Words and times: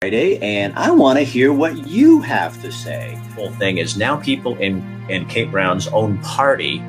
Friday, 0.00 0.38
and 0.38 0.78
I 0.78 0.92
want 0.92 1.18
to 1.18 1.24
hear 1.24 1.52
what 1.52 1.88
you 1.88 2.20
have 2.20 2.62
to 2.62 2.70
say. 2.70 3.20
The 3.24 3.32
whole 3.32 3.50
thing 3.50 3.78
is 3.78 3.96
now 3.96 4.16
people 4.16 4.56
in, 4.58 4.80
in 5.10 5.26
Kate 5.26 5.50
Brown's 5.50 5.88
own 5.88 6.18
party 6.18 6.80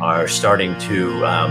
are 0.00 0.26
starting 0.26 0.74
to 0.78 1.26
um, 1.26 1.50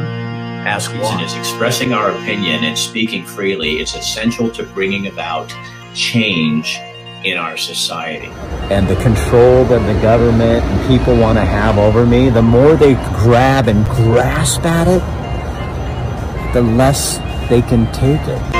ask 0.65 0.89
why. 0.93 1.23
Is 1.23 1.35
expressing 1.35 1.93
our 1.93 2.09
opinion 2.09 2.63
and 2.63 2.75
speaking 2.75 3.23
freely 3.23 3.79
is 3.79 3.93
essential 3.93 4.49
to 4.49 4.63
bringing 4.63 5.05
about 5.05 5.53
change 5.93 6.79
in 7.23 7.37
our 7.37 7.57
society. 7.57 8.29
And 8.73 8.87
the 8.87 8.95
control 8.95 9.65
that 9.65 9.85
the 9.93 10.01
government 10.01 10.65
and 10.65 10.87
people 10.87 11.15
want 11.15 11.37
to 11.37 11.45
have 11.45 11.77
over 11.77 12.07
me, 12.07 12.31
the 12.31 12.41
more 12.41 12.75
they 12.75 12.95
grab 13.21 13.67
and 13.67 13.85
grasp 13.85 14.65
at 14.65 14.87
it, 14.87 16.53
the 16.55 16.63
less 16.63 17.19
they 17.49 17.61
can 17.61 17.85
take 17.93 18.27
it. 18.27 18.56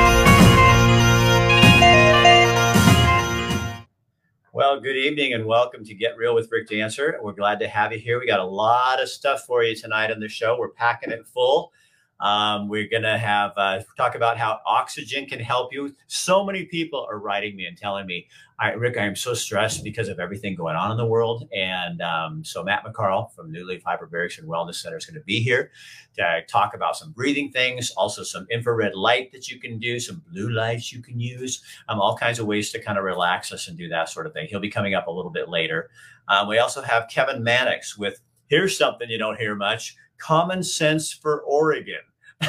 Good 4.87 4.96
evening 4.96 5.33
and 5.33 5.46
welcome 5.46 5.83
to 5.83 5.93
Get 5.93 6.15
Real 6.15 6.33
with 6.33 6.50
Rick 6.50 6.69
Dancer. 6.69 7.19
We're 7.21 7.33
glad 7.33 7.59
to 7.59 7.68
have 7.68 7.91
you 7.91 8.00
here. 8.00 8.21
We 8.21 8.25
got 8.25 8.39
a 8.39 8.46
lot 8.46 9.04
of 9.04 9.10
stuff 9.10 9.41
for 9.41 9.61
you 9.61 9.75
tonight 9.75 10.11
on 10.11 10.21
the 10.21 10.29
show. 10.29 10.57
We're 10.57 10.69
packing 10.69 11.11
it 11.11 11.27
full. 11.27 11.73
Um, 12.19 12.67
we're 12.67 12.87
going 12.87 13.03
to 13.03 13.17
have 13.17 13.51
uh, 13.57 13.81
talk 13.95 14.15
about 14.15 14.37
how 14.37 14.59
oxygen 14.65 15.25
can 15.25 15.39
help 15.39 15.71
you. 15.71 15.95
So 16.07 16.43
many 16.43 16.65
people 16.65 17.05
are 17.09 17.19
writing 17.19 17.55
me 17.55 17.65
and 17.65 17.77
telling 17.77 18.07
me, 18.07 18.27
Rick, 18.75 18.97
I 18.97 19.05
am 19.05 19.15
so 19.15 19.35
stressed 19.35 19.83
because 19.83 20.09
of 20.09 20.19
everything 20.19 20.55
going 20.55 20.75
on 20.75 20.89
in 20.89 20.97
the 20.97 21.05
world. 21.05 21.47
And 21.55 22.01
um, 22.01 22.43
so 22.43 22.63
Matt 22.63 22.83
McCarl 22.83 23.31
from 23.33 23.51
New 23.51 23.67
Leaf 23.67 23.83
Hyperbarics 23.83 24.39
and 24.39 24.47
Wellness 24.47 24.75
Center 24.75 24.97
is 24.97 25.05
going 25.05 25.19
to 25.19 25.25
be 25.25 25.39
here 25.41 25.71
to 26.15 26.41
talk 26.47 26.73
about 26.73 26.97
some 26.97 27.11
breathing 27.11 27.51
things, 27.51 27.91
also 27.91 28.23
some 28.23 28.47
infrared 28.49 28.95
light 28.95 29.31
that 29.31 29.47
you 29.47 29.59
can 29.59 29.77
do, 29.77 29.99
some 29.99 30.23
blue 30.31 30.49
lights 30.49 30.91
you 30.91 31.04
can 31.04 31.19
use, 31.19 31.61
um, 31.87 31.99
all 31.99 32.17
kinds 32.17 32.39
of 32.39 32.47
ways 32.47 32.71
to 32.71 32.81
kind 32.81 32.97
of 32.97 33.03
relax 33.03 33.52
us 33.52 33.67
and 33.67 33.77
do 33.77 33.87
that 33.89 34.09
sort 34.09 34.25
of 34.25 34.33
thing. 34.33 34.47
He'll 34.49 34.59
be 34.59 34.71
coming 34.71 34.95
up 34.95 35.05
a 35.05 35.11
little 35.11 35.31
bit 35.31 35.49
later. 35.49 35.91
Um, 36.27 36.47
we 36.47 36.57
also 36.57 36.81
have 36.81 37.07
Kevin 37.09 37.43
Mannix 37.43 37.95
with 37.95 38.21
Here's 38.47 38.77
Something 38.77 39.09
You 39.09 39.17
Don't 39.17 39.37
Hear 39.37 39.55
Much 39.55 39.95
Common 40.17 40.63
Sense 40.63 41.11
for 41.11 41.41
Oregon. 41.41 41.99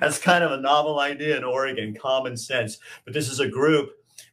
That's 0.00 0.18
kind 0.18 0.44
of 0.44 0.52
a 0.52 0.60
novel 0.60 1.00
idea 1.00 1.36
in 1.36 1.44
Oregon, 1.44 1.94
common 1.94 2.36
sense. 2.36 2.78
But 3.04 3.14
this 3.14 3.28
is 3.28 3.40
a 3.40 3.48
group, 3.48 3.90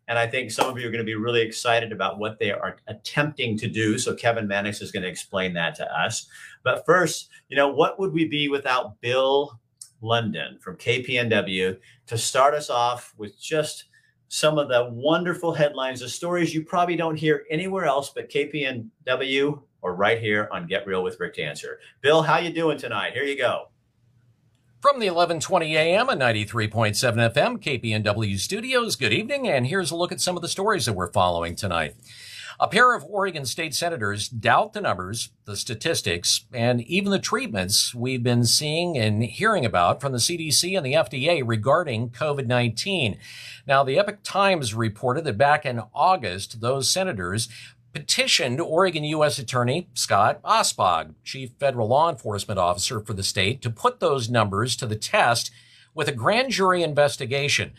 and 0.07 0.19
I 0.19 0.27
think 0.27 0.51
some 0.51 0.69
of 0.69 0.77
you 0.77 0.87
are 0.87 0.91
going 0.91 0.99
to 0.99 1.05
be 1.05 1.15
really 1.15 1.41
excited 1.41 1.91
about 1.91 2.19
what 2.19 2.39
they 2.39 2.51
are 2.51 2.77
attempting 2.87 3.57
to 3.59 3.67
do. 3.67 3.97
So 3.97 4.15
Kevin 4.15 4.47
Mannix 4.47 4.81
is 4.81 4.91
going 4.91 5.03
to 5.03 5.09
explain 5.09 5.53
that 5.53 5.75
to 5.75 5.97
us. 5.97 6.27
But 6.63 6.85
first, 6.85 7.29
you 7.47 7.55
know, 7.55 7.69
what 7.69 7.99
would 7.99 8.13
we 8.13 8.25
be 8.25 8.49
without 8.49 8.99
Bill 9.01 9.59
London 10.01 10.57
from 10.59 10.77
KPNW 10.77 11.77
to 12.07 12.17
start 12.17 12.53
us 12.53 12.69
off 12.69 13.13
with 13.17 13.39
just 13.39 13.85
some 14.27 14.57
of 14.57 14.67
the 14.67 14.89
wonderful 14.91 15.53
headlines, 15.53 15.99
the 15.99 16.09
stories 16.09 16.53
you 16.53 16.65
probably 16.65 16.95
don't 16.95 17.15
hear 17.15 17.43
anywhere 17.51 17.85
else 17.85 18.09
but 18.09 18.29
KPNW 18.29 19.61
or 19.83 19.93
right 19.93 20.19
here 20.19 20.49
on 20.51 20.65
Get 20.65 20.87
Real 20.87 21.03
with 21.03 21.19
Rick 21.19 21.35
Dancer. 21.35 21.79
Bill, 22.01 22.23
how 22.23 22.39
you 22.39 22.51
doing 22.51 22.79
tonight? 22.79 23.13
Here 23.13 23.23
you 23.23 23.37
go. 23.37 23.67
From 24.81 24.99
the 24.99 25.07
1120 25.07 25.77
AM 25.77 26.09
and 26.09 26.19
93.7 26.19 26.73
FM 27.33 27.61
KPNW 27.61 28.39
studios, 28.39 28.95
good 28.95 29.13
evening, 29.13 29.47
and 29.47 29.67
here's 29.67 29.91
a 29.91 29.95
look 29.95 30.11
at 30.11 30.19
some 30.19 30.35
of 30.35 30.41
the 30.41 30.49
stories 30.49 30.85
that 30.87 30.93
we're 30.93 31.11
following 31.11 31.55
tonight. 31.55 31.95
A 32.59 32.67
pair 32.67 32.93
of 32.93 33.05
Oregon 33.05 33.45
state 33.45 33.73
senators 33.73 34.29
doubt 34.29 34.73
the 34.73 34.81
numbers, 34.81 35.29
the 35.45 35.57
statistics, 35.57 36.45
and 36.53 36.81
even 36.81 37.11
the 37.11 37.19
treatments 37.19 37.95
we've 37.95 38.21
been 38.23 38.45
seeing 38.45 38.97
and 38.97 39.23
hearing 39.23 39.65
about 39.65 39.99
from 39.99 40.11
the 40.11 40.19
CDC 40.19 40.77
and 40.77 40.85
the 40.85 40.93
FDA 40.93 41.41
regarding 41.43 42.09
COVID-19. 42.09 43.17
Now, 43.65 43.83
the 43.83 43.97
Epoch 43.97 44.19
Times 44.23 44.73
reported 44.73 45.23
that 45.23 45.37
back 45.37 45.65
in 45.65 45.81
August, 45.93 46.61
those 46.61 46.89
senators 46.89 47.49
petitioned 47.93 48.59
Oregon 48.59 49.03
U.S. 49.03 49.37
Attorney 49.37 49.87
Scott 49.93 50.41
Asphaug, 50.43 51.13
chief 51.23 51.51
federal 51.59 51.87
law 51.87 52.09
enforcement 52.09 52.59
officer 52.59 52.99
for 52.99 53.13
the 53.13 53.23
state, 53.23 53.61
to 53.61 53.69
put 53.69 53.99
those 53.99 54.29
numbers 54.29 54.75
to 54.77 54.87
the 54.87 54.95
test 54.95 55.51
with 55.93 56.07
a 56.07 56.13
grand 56.13 56.51
jury 56.51 56.81
investigation. 56.81 57.71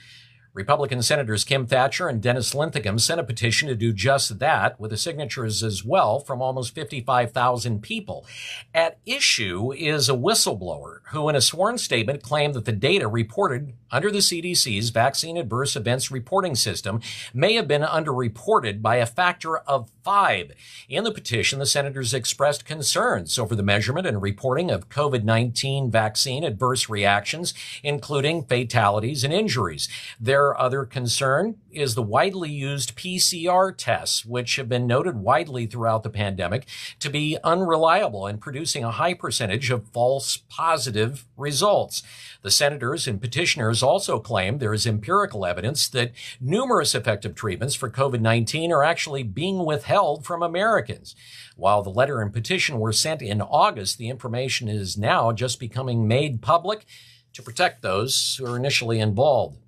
Republican 0.54 1.02
Senators 1.02 1.42
Kim 1.42 1.66
Thatcher 1.66 2.06
and 2.06 2.22
Dennis 2.22 2.54
Linthicum 2.54 3.00
sent 3.00 3.20
a 3.20 3.24
petition 3.24 3.66
to 3.66 3.74
do 3.74 3.92
just 3.92 4.38
that, 4.38 4.78
with 4.78 4.92
the 4.92 4.96
signatures 4.96 5.64
as 5.64 5.84
well 5.84 6.20
from 6.20 6.40
almost 6.40 6.76
55,000 6.76 7.82
people. 7.82 8.24
At 8.72 8.98
issue 9.04 9.72
is 9.72 10.08
a 10.08 10.12
whistleblower 10.12 10.98
who, 11.06 11.28
in 11.28 11.34
a 11.34 11.40
sworn 11.40 11.76
statement, 11.76 12.22
claimed 12.22 12.54
that 12.54 12.66
the 12.66 12.72
data 12.72 13.08
reported 13.08 13.72
under 13.90 14.12
the 14.12 14.18
CDC's 14.18 14.90
vaccine 14.90 15.36
adverse 15.36 15.74
events 15.74 16.10
reporting 16.10 16.54
system 16.54 17.00
may 17.32 17.54
have 17.54 17.66
been 17.66 17.82
underreported 17.82 18.80
by 18.80 18.96
a 18.96 19.06
factor 19.06 19.58
of 19.58 19.90
five. 20.02 20.52
In 20.88 21.04
the 21.04 21.12
petition, 21.12 21.58
the 21.58 21.66
senators 21.66 22.14
expressed 22.14 22.64
concerns 22.64 23.38
over 23.38 23.56
the 23.56 23.62
measurement 23.62 24.06
and 24.06 24.20
reporting 24.20 24.70
of 24.70 24.88
COVID-19 24.88 25.90
vaccine 25.90 26.44
adverse 26.44 26.88
reactions, 26.88 27.54
including 27.82 28.44
fatalities 28.44 29.24
and 29.24 29.32
injuries. 29.32 29.88
Their 30.20 30.43
their 30.44 30.60
other 30.60 30.84
concern 30.84 31.56
is 31.70 31.94
the 31.94 32.02
widely 32.02 32.50
used 32.50 32.96
PCR 32.96 33.74
tests, 33.74 34.26
which 34.26 34.56
have 34.56 34.68
been 34.68 34.86
noted 34.86 35.16
widely 35.16 35.64
throughout 35.64 36.02
the 36.02 36.10
pandemic 36.10 36.66
to 37.00 37.08
be 37.08 37.38
unreliable 37.42 38.26
and 38.26 38.42
producing 38.42 38.84
a 38.84 38.90
high 38.90 39.14
percentage 39.14 39.70
of 39.70 39.88
false 39.88 40.36
positive 40.36 41.24
results. 41.38 42.02
The 42.42 42.50
senators 42.50 43.06
and 43.06 43.22
petitioners 43.22 43.82
also 43.82 44.18
claim 44.18 44.58
there 44.58 44.74
is 44.74 44.86
empirical 44.86 45.46
evidence 45.46 45.88
that 45.88 46.12
numerous 46.42 46.94
effective 46.94 47.34
treatments 47.34 47.74
for 47.74 47.88
COVID-19 47.88 48.70
are 48.70 48.84
actually 48.84 49.22
being 49.22 49.64
withheld 49.64 50.26
from 50.26 50.42
Americans. 50.42 51.16
While 51.56 51.82
the 51.82 51.88
letter 51.88 52.20
and 52.20 52.34
petition 52.34 52.78
were 52.80 52.92
sent 52.92 53.22
in 53.22 53.40
August, 53.40 53.96
the 53.96 54.10
information 54.10 54.68
is 54.68 54.98
now 54.98 55.32
just 55.32 55.58
becoming 55.58 56.06
made 56.06 56.42
public 56.42 56.84
to 57.32 57.42
protect 57.42 57.80
those 57.80 58.36
who 58.36 58.46
are 58.46 58.56
initially 58.56 59.00
involved. 59.00 59.63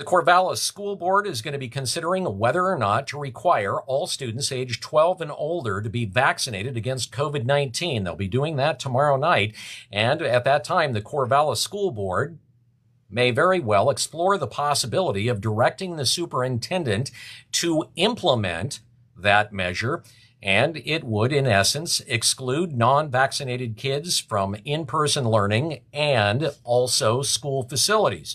The 0.00 0.06
Corvallis 0.06 0.56
School 0.56 0.96
Board 0.96 1.26
is 1.26 1.42
going 1.42 1.52
to 1.52 1.58
be 1.58 1.68
considering 1.68 2.38
whether 2.38 2.64
or 2.64 2.78
not 2.78 3.06
to 3.08 3.18
require 3.18 3.82
all 3.82 4.06
students 4.06 4.50
aged 4.50 4.82
12 4.82 5.20
and 5.20 5.30
older 5.30 5.82
to 5.82 5.90
be 5.90 6.06
vaccinated 6.06 6.74
against 6.74 7.12
COVID-19. 7.12 8.04
They'll 8.04 8.16
be 8.16 8.26
doing 8.26 8.56
that 8.56 8.80
tomorrow 8.80 9.18
night. 9.18 9.54
And 9.92 10.22
at 10.22 10.44
that 10.44 10.64
time, 10.64 10.94
the 10.94 11.02
Corvallis 11.02 11.58
School 11.58 11.90
Board 11.90 12.38
may 13.10 13.30
very 13.30 13.60
well 13.60 13.90
explore 13.90 14.38
the 14.38 14.46
possibility 14.46 15.28
of 15.28 15.42
directing 15.42 15.96
the 15.96 16.06
superintendent 16.06 17.10
to 17.52 17.90
implement 17.96 18.80
that 19.14 19.52
measure. 19.52 20.02
And 20.42 20.78
it 20.86 21.04
would, 21.04 21.30
in 21.30 21.46
essence, 21.46 22.00
exclude 22.06 22.72
non-vaccinated 22.74 23.76
kids 23.76 24.18
from 24.18 24.56
in-person 24.64 25.28
learning 25.28 25.82
and 25.92 26.52
also 26.64 27.20
school 27.20 27.64
facilities. 27.68 28.34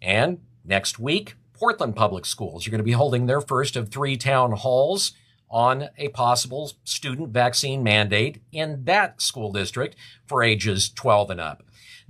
And 0.00 0.40
Next 0.64 0.98
week, 0.98 1.34
Portland 1.52 1.96
Public 1.96 2.24
Schools 2.24 2.66
are 2.66 2.70
going 2.70 2.78
to 2.78 2.84
be 2.84 2.92
holding 2.92 3.26
their 3.26 3.40
first 3.40 3.76
of 3.76 3.88
three 3.88 4.16
town 4.16 4.52
halls 4.52 5.12
on 5.50 5.90
a 5.98 6.08
possible 6.08 6.72
student 6.82 7.28
vaccine 7.28 7.82
mandate 7.82 8.40
in 8.52 8.84
that 8.84 9.20
school 9.20 9.52
district 9.52 9.96
for 10.26 10.42
ages 10.42 10.88
12 10.88 11.30
and 11.30 11.40
up. 11.40 11.62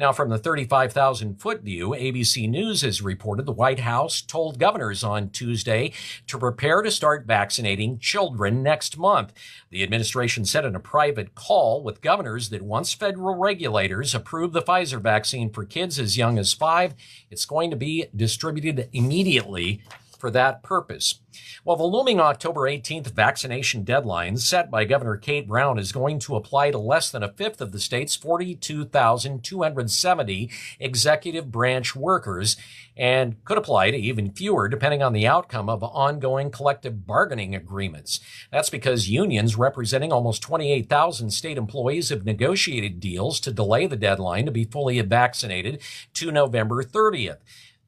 Now, 0.02 0.10
from 0.12 0.30
the 0.30 0.38
35,000 0.38 1.40
foot 1.40 1.62
view, 1.62 1.90
ABC 1.90 2.50
News 2.50 2.82
has 2.82 3.02
reported 3.02 3.46
the 3.46 3.52
White 3.52 3.78
House 3.78 4.20
told 4.20 4.58
governors 4.58 5.04
on 5.04 5.30
Tuesday 5.30 5.92
to 6.26 6.38
prepare 6.38 6.82
to 6.82 6.90
start 6.90 7.24
vaccinating 7.24 8.00
children 8.00 8.64
next 8.64 8.98
month. 8.98 9.32
The 9.70 9.84
administration 9.84 10.44
said 10.44 10.64
in 10.64 10.74
a 10.74 10.80
private 10.80 11.36
call 11.36 11.84
with 11.84 12.00
governors 12.00 12.50
that 12.50 12.62
once 12.62 12.92
federal 12.92 13.36
regulators 13.36 14.12
approve 14.12 14.52
the 14.52 14.60
Pfizer 14.60 15.00
vaccine 15.00 15.50
for 15.50 15.64
kids 15.64 16.00
as 16.00 16.16
young 16.16 16.36
as 16.36 16.52
five, 16.52 16.96
it's 17.30 17.46
going 17.46 17.70
to 17.70 17.76
be 17.76 18.06
distributed 18.16 18.88
immediately 18.92 19.82
for 20.22 20.30
that 20.30 20.62
purpose. 20.62 21.18
Well, 21.64 21.74
the 21.74 21.82
looming 21.82 22.20
October 22.20 22.60
18th 22.60 23.08
vaccination 23.08 23.82
deadline 23.82 24.36
set 24.36 24.70
by 24.70 24.84
Governor 24.84 25.16
Kate 25.16 25.48
Brown 25.48 25.80
is 25.80 25.90
going 25.90 26.20
to 26.20 26.36
apply 26.36 26.70
to 26.70 26.78
less 26.78 27.10
than 27.10 27.24
a 27.24 27.32
fifth 27.32 27.60
of 27.60 27.72
the 27.72 27.80
state's 27.80 28.14
42,270 28.14 30.50
executive 30.78 31.50
branch 31.50 31.96
workers 31.96 32.56
and 32.96 33.44
could 33.44 33.58
apply 33.58 33.90
to 33.90 33.96
even 33.96 34.30
fewer 34.30 34.68
depending 34.68 35.02
on 35.02 35.12
the 35.12 35.26
outcome 35.26 35.68
of 35.68 35.82
ongoing 35.82 36.52
collective 36.52 37.04
bargaining 37.04 37.56
agreements. 37.56 38.20
That's 38.52 38.70
because 38.70 39.08
unions 39.08 39.56
representing 39.56 40.12
almost 40.12 40.40
28,000 40.42 41.30
state 41.30 41.58
employees 41.58 42.10
have 42.10 42.24
negotiated 42.24 43.00
deals 43.00 43.40
to 43.40 43.52
delay 43.52 43.88
the 43.88 43.96
deadline 43.96 44.46
to 44.46 44.52
be 44.52 44.66
fully 44.66 45.00
vaccinated 45.00 45.80
to 46.14 46.30
November 46.30 46.84
30th. 46.84 47.38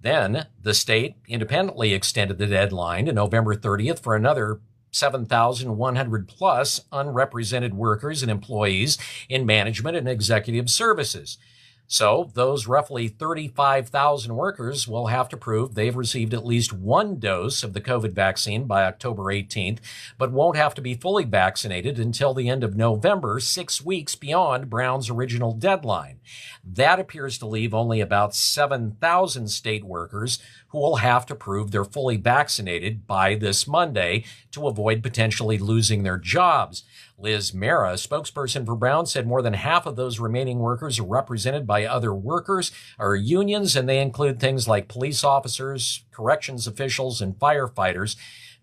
Then 0.04 0.48
the 0.60 0.74
state 0.74 1.16
independently 1.26 1.94
extended 1.94 2.36
the 2.36 2.46
deadline 2.46 3.06
to 3.06 3.12
November 3.12 3.56
30th 3.56 4.00
for 4.00 4.14
another 4.14 4.60
7,100 4.90 6.28
plus 6.28 6.82
unrepresented 6.92 7.72
workers 7.72 8.20
and 8.20 8.30
employees 8.30 8.98
in 9.30 9.46
management 9.46 9.96
and 9.96 10.06
executive 10.06 10.68
services. 10.68 11.38
So 11.86 12.30
those 12.32 12.66
roughly 12.66 13.08
35,000 13.08 14.34
workers 14.34 14.88
will 14.88 15.08
have 15.08 15.28
to 15.28 15.36
prove 15.36 15.74
they've 15.74 15.94
received 15.94 16.32
at 16.32 16.46
least 16.46 16.72
one 16.72 17.18
dose 17.18 17.62
of 17.62 17.74
the 17.74 17.80
COVID 17.80 18.12
vaccine 18.12 18.64
by 18.64 18.84
October 18.84 19.24
18th, 19.24 19.80
but 20.16 20.32
won't 20.32 20.56
have 20.56 20.74
to 20.74 20.82
be 20.82 20.94
fully 20.94 21.24
vaccinated 21.24 21.98
until 21.98 22.32
the 22.32 22.48
end 22.48 22.64
of 22.64 22.74
November, 22.74 23.38
six 23.38 23.84
weeks 23.84 24.14
beyond 24.14 24.70
Brown's 24.70 25.10
original 25.10 25.52
deadline. 25.52 26.20
That 26.64 26.98
appears 26.98 27.36
to 27.38 27.46
leave 27.46 27.74
only 27.74 28.00
about 28.00 28.34
7,000 28.34 29.48
state 29.48 29.84
workers 29.84 30.38
who 30.68 30.78
will 30.78 30.96
have 30.96 31.26
to 31.26 31.34
prove 31.34 31.70
they're 31.70 31.84
fully 31.84 32.16
vaccinated 32.16 33.06
by 33.06 33.34
this 33.34 33.68
Monday 33.68 34.24
to 34.52 34.66
avoid 34.66 35.02
potentially 35.02 35.58
losing 35.58 36.02
their 36.02 36.18
jobs. 36.18 36.82
Liz 37.16 37.52
Merah, 37.52 37.94
spokesperson 37.94 38.66
for 38.66 38.74
Brown, 38.74 39.06
said 39.06 39.26
more 39.26 39.40
than 39.40 39.54
half 39.54 39.86
of 39.86 39.96
those 39.96 40.18
remaining 40.18 40.58
workers 40.58 40.98
are 40.98 41.04
represented 41.04 41.66
by 41.66 41.84
other 41.84 42.12
workers 42.12 42.72
or 42.98 43.14
unions, 43.14 43.76
and 43.76 43.88
they 43.88 44.00
include 44.00 44.40
things 44.40 44.66
like 44.66 44.88
police 44.88 45.22
officers, 45.22 46.04
corrections 46.10 46.66
officials, 46.66 47.20
and 47.20 47.38
firefighters. 47.38 48.16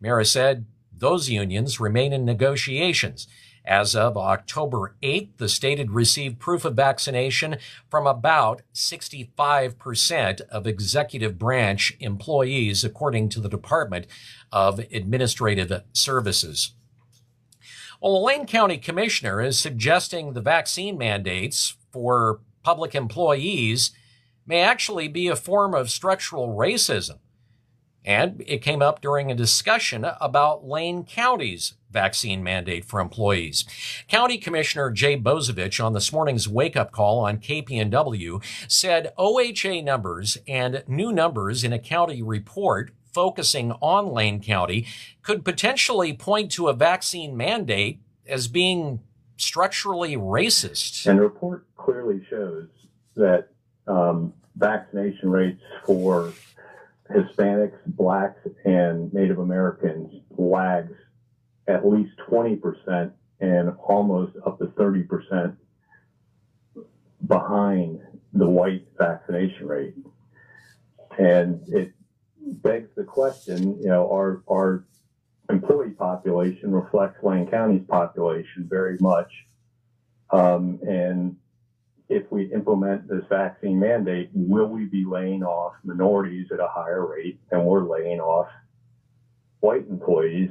Merah 0.03 0.27
said 0.27 0.65
those 0.92 1.30
unions 1.30 1.80
remain 1.80 2.12
in 2.13 2.25
negotiations. 2.25 3.27
As 3.63 3.95
of 3.95 4.18
October 4.18 4.95
8th, 5.04 5.38
the 5.38 5.47
state 5.47 5.77
had 5.77 5.92
received 5.92 6.39
proof 6.39 6.65
of 6.65 6.75
vaccination 6.75 7.57
from 7.89 8.07
about 8.07 8.63
65% 8.74 10.42
of 10.42 10.68
executive 10.68 11.38
branch 11.38 11.95
employees, 12.00 12.83
according 12.83 13.30
to 13.30 13.39
the 13.39 13.50
Department 13.50 14.07
of 14.51 14.80
Administrative 14.92 15.83
Services. 15.94 16.74
Well, 18.01 18.13
the 18.13 18.25
Lane 18.25 18.48
County 18.48 18.80
Commissioner 18.80 19.42
is 19.42 19.59
suggesting 19.59 20.33
the 20.33 20.42
vaccine 20.42 20.98
mandates 20.98 21.75
for 21.92 22.39
public 22.63 22.95
employees 22.95 23.92
may 24.44 24.62
actually 24.62 25.07
be 25.07 25.27
a 25.27 25.36
form 25.36 25.75
of 25.75 25.92
structural 25.92 26.48
racism. 26.48 27.19
And 28.03 28.44
it 28.48 28.63
came 28.63 28.81
up 28.81 29.01
during 29.01 29.30
a 29.30 29.36
discussion 29.36 30.03
about 30.19 30.65
Lane 30.65 31.03
County's 31.03 31.75
vaccine 31.92 32.44
mandate 32.44 32.86
for 32.86 33.00
employees. 33.00 33.65
County 34.07 34.39
Commissioner 34.39 34.89
Jay 34.89 35.15
Bozievich 35.15 35.83
on 35.83 35.94
this 35.94 36.12
morning's 36.12 36.47
wake 36.47 36.75
up 36.75 36.92
call 36.92 37.19
on 37.19 37.38
KPNW 37.38 38.44
said 38.68 39.13
OHA 39.19 39.83
numbers 39.83 40.39
and 40.47 40.83
new 40.88 41.12
numbers 41.12 41.63
in 41.63 41.71
a 41.71 41.77
county 41.77 42.24
report 42.24 42.94
focusing 43.12 43.72
on 43.74 44.08
Lane 44.08 44.42
County 44.42 44.88
could 45.22 45.44
potentially 45.46 46.13
point 46.13 46.52
to 46.54 46.68
a 46.68 46.74
vaccine 46.74 47.36
mandate 47.36 48.00
as 48.28 48.48
being 48.48 49.02
structurally 49.38 50.16
racist. 50.16 51.06
And 51.06 51.19
the 51.19 51.24
report 51.24 51.66
clearly 51.75 52.25
shows 52.30 52.68
that 53.16 53.50
um, 53.88 54.34
vaccination 54.56 55.30
rates 55.30 55.62
for 55.86 56.34
Hispanics, 57.10 57.78
blacks, 57.86 58.40
and 58.66 59.14
Native 59.14 59.40
Americans 59.40 60.22
lags 60.38 60.94
at 61.68 61.88
least 61.88 62.12
20% 62.30 63.12
and 63.40 63.74
almost 63.84 64.34
up 64.46 64.60
to 64.60 64.66
30% 64.66 65.56
behind 67.28 68.00
the 68.34 68.48
white 68.48 68.86
vaccination 68.98 69.68
rate. 69.68 69.96
And 71.18 71.62
it 71.68 71.94
begs 72.51 72.89
the 72.95 73.03
question, 73.03 73.80
you 73.81 73.89
know, 73.89 74.09
our, 74.12 74.44
our 74.50 74.86
employee 75.50 75.92
population 75.92 76.71
reflects 76.71 77.24
Lane 77.24 77.48
County's 77.50 77.86
population 77.88 78.68
very 78.69 78.98
much. 79.00 79.31
Um, 80.31 80.80
and 80.88 81.36
if 82.09 82.30
we 82.31 82.51
implement 82.53 83.07
this 83.07 83.24
vaccine 83.30 83.80
mandate, 83.80 84.30
will 84.33 84.68
we 84.68 84.86
be 84.86 85.06
laying 85.06 85.44
off 85.44 85.74
minorities 85.83 86.48
at 86.53 86.59
a 86.59 86.68
higher 86.68 87.06
rate 87.06 87.39
than 87.50 87.63
we're 87.63 87.83
laying 87.83 88.19
off 88.19 88.48
white 89.62 89.88
employees 89.89 90.50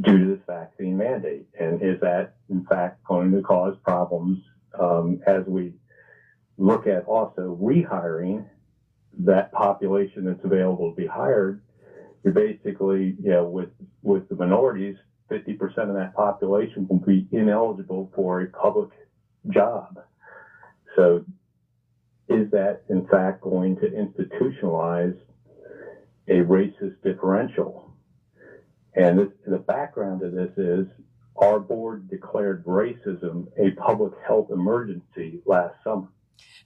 due 0.00 0.18
to 0.18 0.24
this 0.24 0.44
vaccine 0.46 0.96
mandate? 0.96 1.46
And 1.58 1.82
is 1.82 2.00
that, 2.00 2.36
in 2.48 2.64
fact, 2.64 3.04
going 3.04 3.32
to 3.32 3.42
cause 3.42 3.76
problems 3.84 4.38
um, 4.78 5.20
as 5.26 5.44
we 5.46 5.74
look 6.56 6.86
at 6.86 7.04
also 7.04 7.58
rehiring 7.60 8.46
that 9.20 9.52
population 9.52 10.24
that's 10.24 10.44
available 10.44 10.90
to 10.90 10.96
be 10.96 11.06
hired? 11.06 11.60
You're 12.22 12.34
basically, 12.34 13.16
you 13.22 13.30
know, 13.30 13.44
with 13.44 13.70
with 14.02 14.28
the 14.28 14.34
minorities, 14.34 14.96
50% 15.30 15.60
of 15.88 15.94
that 15.94 16.14
population 16.14 16.86
will 16.88 16.98
be 16.98 17.26
ineligible 17.32 18.10
for 18.14 18.42
a 18.42 18.46
public 18.48 18.90
job. 19.50 19.98
So, 20.96 21.24
is 22.28 22.50
that 22.52 22.82
in 22.88 23.06
fact 23.08 23.42
going 23.42 23.76
to 23.76 23.90
institutionalize 23.90 25.16
a 26.28 26.36
racist 26.36 26.96
differential? 27.02 27.92
And 28.94 29.18
this, 29.18 29.28
the 29.46 29.58
background 29.58 30.22
of 30.22 30.32
this 30.32 30.50
is 30.56 30.86
our 31.36 31.58
board 31.58 32.08
declared 32.08 32.64
racism 32.64 33.48
a 33.58 33.72
public 33.72 34.12
health 34.26 34.50
emergency 34.50 35.40
last 35.46 35.74
summer. 35.82 36.08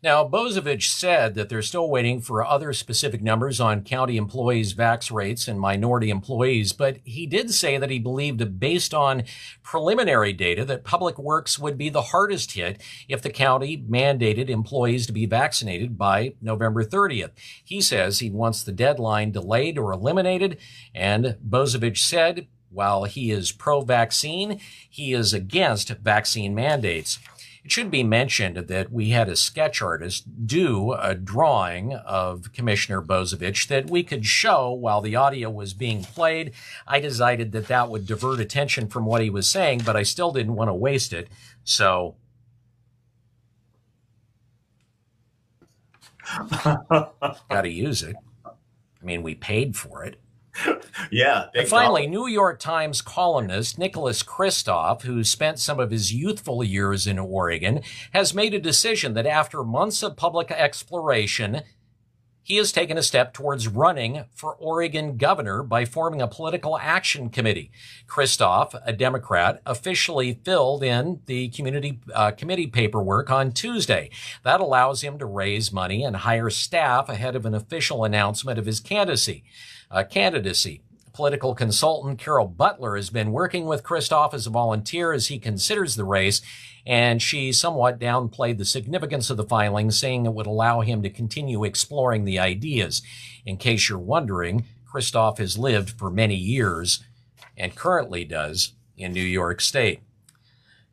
Now, 0.00 0.22
Bozievich 0.22 0.90
said 0.90 1.34
that 1.34 1.48
they're 1.48 1.60
still 1.60 1.90
waiting 1.90 2.20
for 2.20 2.44
other 2.44 2.72
specific 2.72 3.20
numbers 3.20 3.58
on 3.58 3.82
county 3.82 4.16
employees' 4.16 4.72
vax 4.72 5.10
rates 5.10 5.48
and 5.48 5.58
minority 5.58 6.08
employees, 6.08 6.72
but 6.72 6.98
he 7.02 7.26
did 7.26 7.50
say 7.50 7.78
that 7.78 7.90
he 7.90 7.98
believed, 7.98 8.60
based 8.60 8.94
on 8.94 9.24
preliminary 9.64 10.32
data, 10.32 10.64
that 10.64 10.84
public 10.84 11.18
works 11.18 11.58
would 11.58 11.76
be 11.76 11.88
the 11.88 12.02
hardest 12.02 12.52
hit 12.52 12.80
if 13.08 13.20
the 13.20 13.30
county 13.30 13.76
mandated 13.76 14.48
employees 14.48 15.04
to 15.08 15.12
be 15.12 15.26
vaccinated 15.26 15.98
by 15.98 16.34
November 16.40 16.84
30th. 16.84 17.32
He 17.64 17.80
says 17.80 18.20
he 18.20 18.30
wants 18.30 18.62
the 18.62 18.70
deadline 18.70 19.32
delayed 19.32 19.78
or 19.78 19.92
eliminated, 19.92 20.58
and 20.94 21.36
Bozievich 21.44 21.98
said, 21.98 22.46
while 22.70 23.04
he 23.04 23.32
is 23.32 23.50
pro 23.50 23.80
vaccine, 23.80 24.60
he 24.88 25.12
is 25.12 25.34
against 25.34 25.88
vaccine 25.88 26.54
mandates. 26.54 27.18
It 27.64 27.72
should 27.72 27.90
be 27.90 28.02
mentioned 28.02 28.56
that 28.56 28.92
we 28.92 29.10
had 29.10 29.28
a 29.28 29.36
sketch 29.36 29.82
artist 29.82 30.46
do 30.46 30.92
a 30.92 31.14
drawing 31.14 31.94
of 31.94 32.52
Commissioner 32.52 33.02
Bozievich 33.02 33.66
that 33.68 33.90
we 33.90 34.02
could 34.02 34.24
show 34.24 34.70
while 34.72 35.00
the 35.00 35.16
audio 35.16 35.50
was 35.50 35.74
being 35.74 36.02
played. 36.02 36.52
I 36.86 37.00
decided 37.00 37.52
that 37.52 37.68
that 37.68 37.90
would 37.90 38.06
divert 38.06 38.40
attention 38.40 38.88
from 38.88 39.04
what 39.04 39.22
he 39.22 39.30
was 39.30 39.48
saying, 39.48 39.82
but 39.84 39.96
I 39.96 40.02
still 40.02 40.32
didn't 40.32 40.54
want 40.54 40.68
to 40.68 40.74
waste 40.74 41.12
it. 41.12 41.28
So 41.64 42.16
got 46.64 47.62
to 47.62 47.70
use 47.70 48.02
it. 48.02 48.16
I 48.44 49.04
mean, 49.04 49.22
we 49.22 49.34
paid 49.34 49.76
for 49.76 50.04
it. 50.04 50.20
Yeah. 51.10 51.46
And 51.54 51.68
finally, 51.68 52.06
New 52.06 52.26
York 52.26 52.58
Times 52.58 53.02
columnist 53.02 53.78
Nicholas 53.78 54.22
Kristof, 54.22 55.02
who 55.02 55.24
spent 55.24 55.58
some 55.58 55.80
of 55.80 55.90
his 55.90 56.12
youthful 56.12 56.64
years 56.64 57.06
in 57.06 57.18
Oregon, 57.18 57.80
has 58.12 58.34
made 58.34 58.54
a 58.54 58.60
decision 58.60 59.14
that 59.14 59.26
after 59.26 59.62
months 59.64 60.02
of 60.02 60.16
public 60.16 60.50
exploration, 60.50 61.62
he 62.48 62.56
has 62.56 62.72
taken 62.72 62.96
a 62.96 63.02
step 63.02 63.34
towards 63.34 63.68
running 63.68 64.24
for 64.34 64.54
Oregon 64.54 65.18
governor 65.18 65.62
by 65.62 65.84
forming 65.84 66.22
a 66.22 66.26
political 66.26 66.78
action 66.78 67.28
committee. 67.28 67.70
Kristof, 68.06 68.74
a 68.86 68.92
Democrat, 68.94 69.60
officially 69.66 70.40
filled 70.44 70.82
in 70.82 71.20
the 71.26 71.50
community 71.50 72.00
uh, 72.14 72.30
committee 72.30 72.66
paperwork 72.66 73.30
on 73.30 73.52
Tuesday. 73.52 74.08
That 74.44 74.60
allows 74.60 75.02
him 75.02 75.18
to 75.18 75.26
raise 75.26 75.74
money 75.74 76.02
and 76.02 76.16
hire 76.16 76.48
staff 76.48 77.10
ahead 77.10 77.36
of 77.36 77.44
an 77.44 77.52
official 77.52 78.02
announcement 78.02 78.58
of 78.58 78.64
his 78.64 78.80
candidacy 78.80 79.44
uh, 79.90 80.04
candidacy. 80.04 80.80
Political 81.18 81.56
consultant 81.56 82.20
Carol 82.20 82.46
Butler 82.46 82.94
has 82.94 83.10
been 83.10 83.32
working 83.32 83.66
with 83.66 83.82
Kristof 83.82 84.32
as 84.32 84.46
a 84.46 84.50
volunteer 84.50 85.12
as 85.12 85.26
he 85.26 85.40
considers 85.40 85.96
the 85.96 86.04
race, 86.04 86.40
and 86.86 87.20
she 87.20 87.50
somewhat 87.50 87.98
downplayed 87.98 88.56
the 88.56 88.64
significance 88.64 89.28
of 89.28 89.36
the 89.36 89.42
filing, 89.42 89.90
saying 89.90 90.26
it 90.26 90.32
would 90.32 90.46
allow 90.46 90.80
him 90.80 91.02
to 91.02 91.10
continue 91.10 91.64
exploring 91.64 92.24
the 92.24 92.38
ideas. 92.38 93.02
In 93.44 93.56
case 93.56 93.88
you're 93.88 93.98
wondering, 93.98 94.66
Kristof 94.88 95.38
has 95.38 95.58
lived 95.58 95.90
for 95.90 96.08
many 96.08 96.36
years 96.36 97.02
and 97.56 97.74
currently 97.74 98.24
does 98.24 98.74
in 98.96 99.12
New 99.12 99.20
York 99.20 99.60
State. 99.60 100.02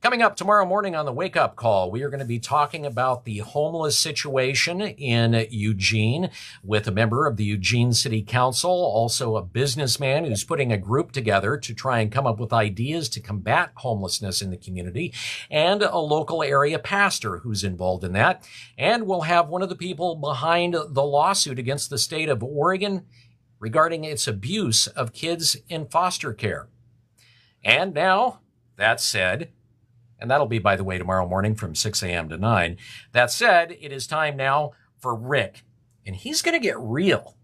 Coming 0.06 0.22
up 0.22 0.36
tomorrow 0.36 0.68
morning 0.68 0.96
on 0.96 1.06
the 1.06 1.12
wake 1.12 1.36
up 1.36 1.56
call, 1.56 1.90
we 1.90 2.04
are 2.04 2.12
going 2.12 2.20
to 2.20 2.26
be 2.26 2.38
talking 2.38 2.86
about 2.86 3.26
the 3.26 3.40
homeless 3.40 3.98
situation 3.98 4.80
in 4.80 5.48
Eugene 5.50 6.30
with 6.64 6.88
a 6.88 6.92
member 6.92 7.26
of 7.26 7.38
the 7.38 7.44
Eugene 7.44 7.92
City 7.92 8.22
Council, 8.22 8.70
also 8.70 9.36
a 9.36 9.42
businessman 9.42 10.24
who's 10.24 10.44
putting 10.44 10.72
a 10.72 10.78
group 10.78 11.12
together 11.12 11.58
to 11.58 11.74
try 11.74 12.02
and 12.02 12.12
come 12.12 12.28
up 12.28 12.40
with 12.40 12.54
ideas 12.54 13.10
to 13.10 13.20
combat 13.20 13.72
homelessness 13.78 14.44
in 14.44 14.52
the 14.52 14.58
community, 14.58 15.12
and 15.50 15.82
a 15.82 15.98
local 15.98 16.44
area 16.44 16.78
pastor 16.78 17.40
who's 17.40 17.64
involved 17.64 18.04
in 18.04 18.14
that. 18.14 18.48
And 18.78 19.08
we'll 19.08 19.22
have 19.22 19.50
one 19.50 19.64
of 19.64 19.70
the 19.70 19.76
people 19.76 20.16
behind 20.18 20.76
the 20.76 21.04
lawsuit 21.04 21.58
against 21.58 21.90
the 21.90 21.98
state 21.98 22.30
of 22.30 22.44
Oregon 22.44 23.08
regarding 23.60 24.04
its 24.04 24.28
abuse 24.28 24.86
of 24.86 25.14
kids 25.14 25.58
in 25.68 25.88
foster 25.88 26.32
care. 26.32 26.68
And 27.64 27.96
now, 27.96 28.42
that 28.76 29.02
said, 29.02 29.50
And 30.20 30.32
that'll 30.32 30.48
be, 30.48 30.60
by 30.60 30.76
the 30.76 30.84
way, 30.84 30.98
tomorrow 30.98 31.28
morning 31.28 31.56
from 31.56 31.76
6 31.76 32.02
a.m. 32.04 32.30
to 32.30 32.38
9. 32.38 32.78
That 33.12 33.32
said, 33.32 33.76
it 33.80 33.92
is 33.92 34.08
time 34.08 34.38
now 34.38 34.72
for 34.98 35.16
Rick, 35.16 35.64
and 36.06 36.16
he's 36.16 36.42
going 36.42 36.60
to 36.60 36.64
get 36.64 36.80
real. 36.80 37.36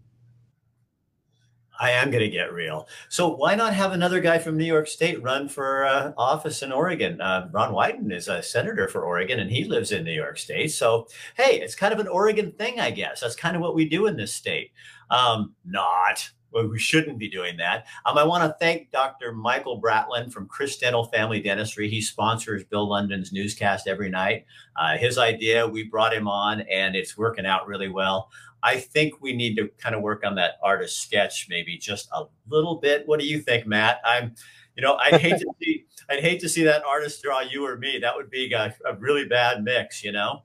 I 1.82 1.90
am 1.90 2.12
going 2.12 2.22
to 2.22 2.30
get 2.30 2.52
real. 2.52 2.86
So 3.08 3.34
why 3.34 3.56
not 3.56 3.74
have 3.74 3.90
another 3.90 4.20
guy 4.20 4.38
from 4.38 4.56
New 4.56 4.64
York 4.64 4.86
State 4.86 5.20
run 5.20 5.48
for 5.48 5.84
uh, 5.84 6.12
office 6.16 6.62
in 6.62 6.70
Oregon? 6.70 7.20
Uh, 7.20 7.48
Ron 7.50 7.72
Wyden 7.72 8.12
is 8.12 8.28
a 8.28 8.40
senator 8.40 8.86
for 8.86 9.04
Oregon, 9.04 9.40
and 9.40 9.50
he 9.50 9.64
lives 9.64 9.90
in 9.90 10.04
New 10.04 10.12
York 10.12 10.38
State. 10.38 10.68
So 10.68 11.08
hey, 11.36 11.60
it's 11.60 11.74
kind 11.74 11.92
of 11.92 11.98
an 11.98 12.06
Oregon 12.06 12.52
thing, 12.52 12.78
I 12.78 12.92
guess. 12.92 13.20
That's 13.20 13.34
kind 13.34 13.56
of 13.56 13.62
what 13.62 13.74
we 13.74 13.88
do 13.88 14.06
in 14.06 14.16
this 14.16 14.32
state. 14.32 14.70
Um, 15.10 15.54
not. 15.64 16.30
Well, 16.52 16.68
we 16.68 16.78
shouldn't 16.78 17.18
be 17.18 17.28
doing 17.28 17.56
that. 17.56 17.86
Um, 18.04 18.18
I 18.18 18.24
want 18.24 18.44
to 18.44 18.56
thank 18.58 18.90
Dr. 18.90 19.32
Michael 19.32 19.80
Bratland 19.80 20.32
from 20.32 20.46
Chris 20.46 20.76
Dental 20.78 21.04
Family 21.04 21.40
Dentistry. 21.40 21.88
He 21.88 22.00
sponsors 22.00 22.64
Bill 22.64 22.88
London's 22.88 23.32
newscast 23.32 23.88
every 23.88 24.10
night. 24.10 24.44
Uh, 24.76 24.96
his 24.96 25.18
idea, 25.18 25.66
we 25.66 25.84
brought 25.84 26.14
him 26.14 26.28
on, 26.28 26.62
and 26.62 26.94
it's 26.94 27.16
working 27.16 27.46
out 27.46 27.66
really 27.66 27.88
well. 27.88 28.30
I 28.62 28.76
think 28.78 29.20
we 29.20 29.34
need 29.34 29.56
to 29.56 29.68
kind 29.78 29.94
of 29.94 30.02
work 30.02 30.24
on 30.24 30.36
that 30.36 30.52
artist 30.62 31.02
sketch 31.02 31.46
maybe 31.48 31.76
just 31.78 32.08
a 32.12 32.24
little 32.48 32.76
bit. 32.76 33.06
What 33.06 33.18
do 33.18 33.26
you 33.26 33.40
think, 33.40 33.66
Matt? 33.66 34.00
I'm, 34.04 34.34
you 34.76 34.82
know, 34.82 34.94
I'd 34.94 35.20
hate 35.20 35.38
to 35.38 35.46
see, 35.62 35.84
I'd 36.08 36.20
hate 36.20 36.40
to 36.40 36.48
see 36.48 36.62
that 36.64 36.84
artist 36.84 37.22
draw 37.22 37.40
you 37.40 37.66
or 37.66 37.76
me. 37.76 37.98
That 38.00 38.14
would 38.14 38.30
be 38.30 38.52
a, 38.52 38.74
a 38.86 38.94
really 38.96 39.26
bad 39.26 39.64
mix, 39.64 40.04
you 40.04 40.12
know. 40.12 40.42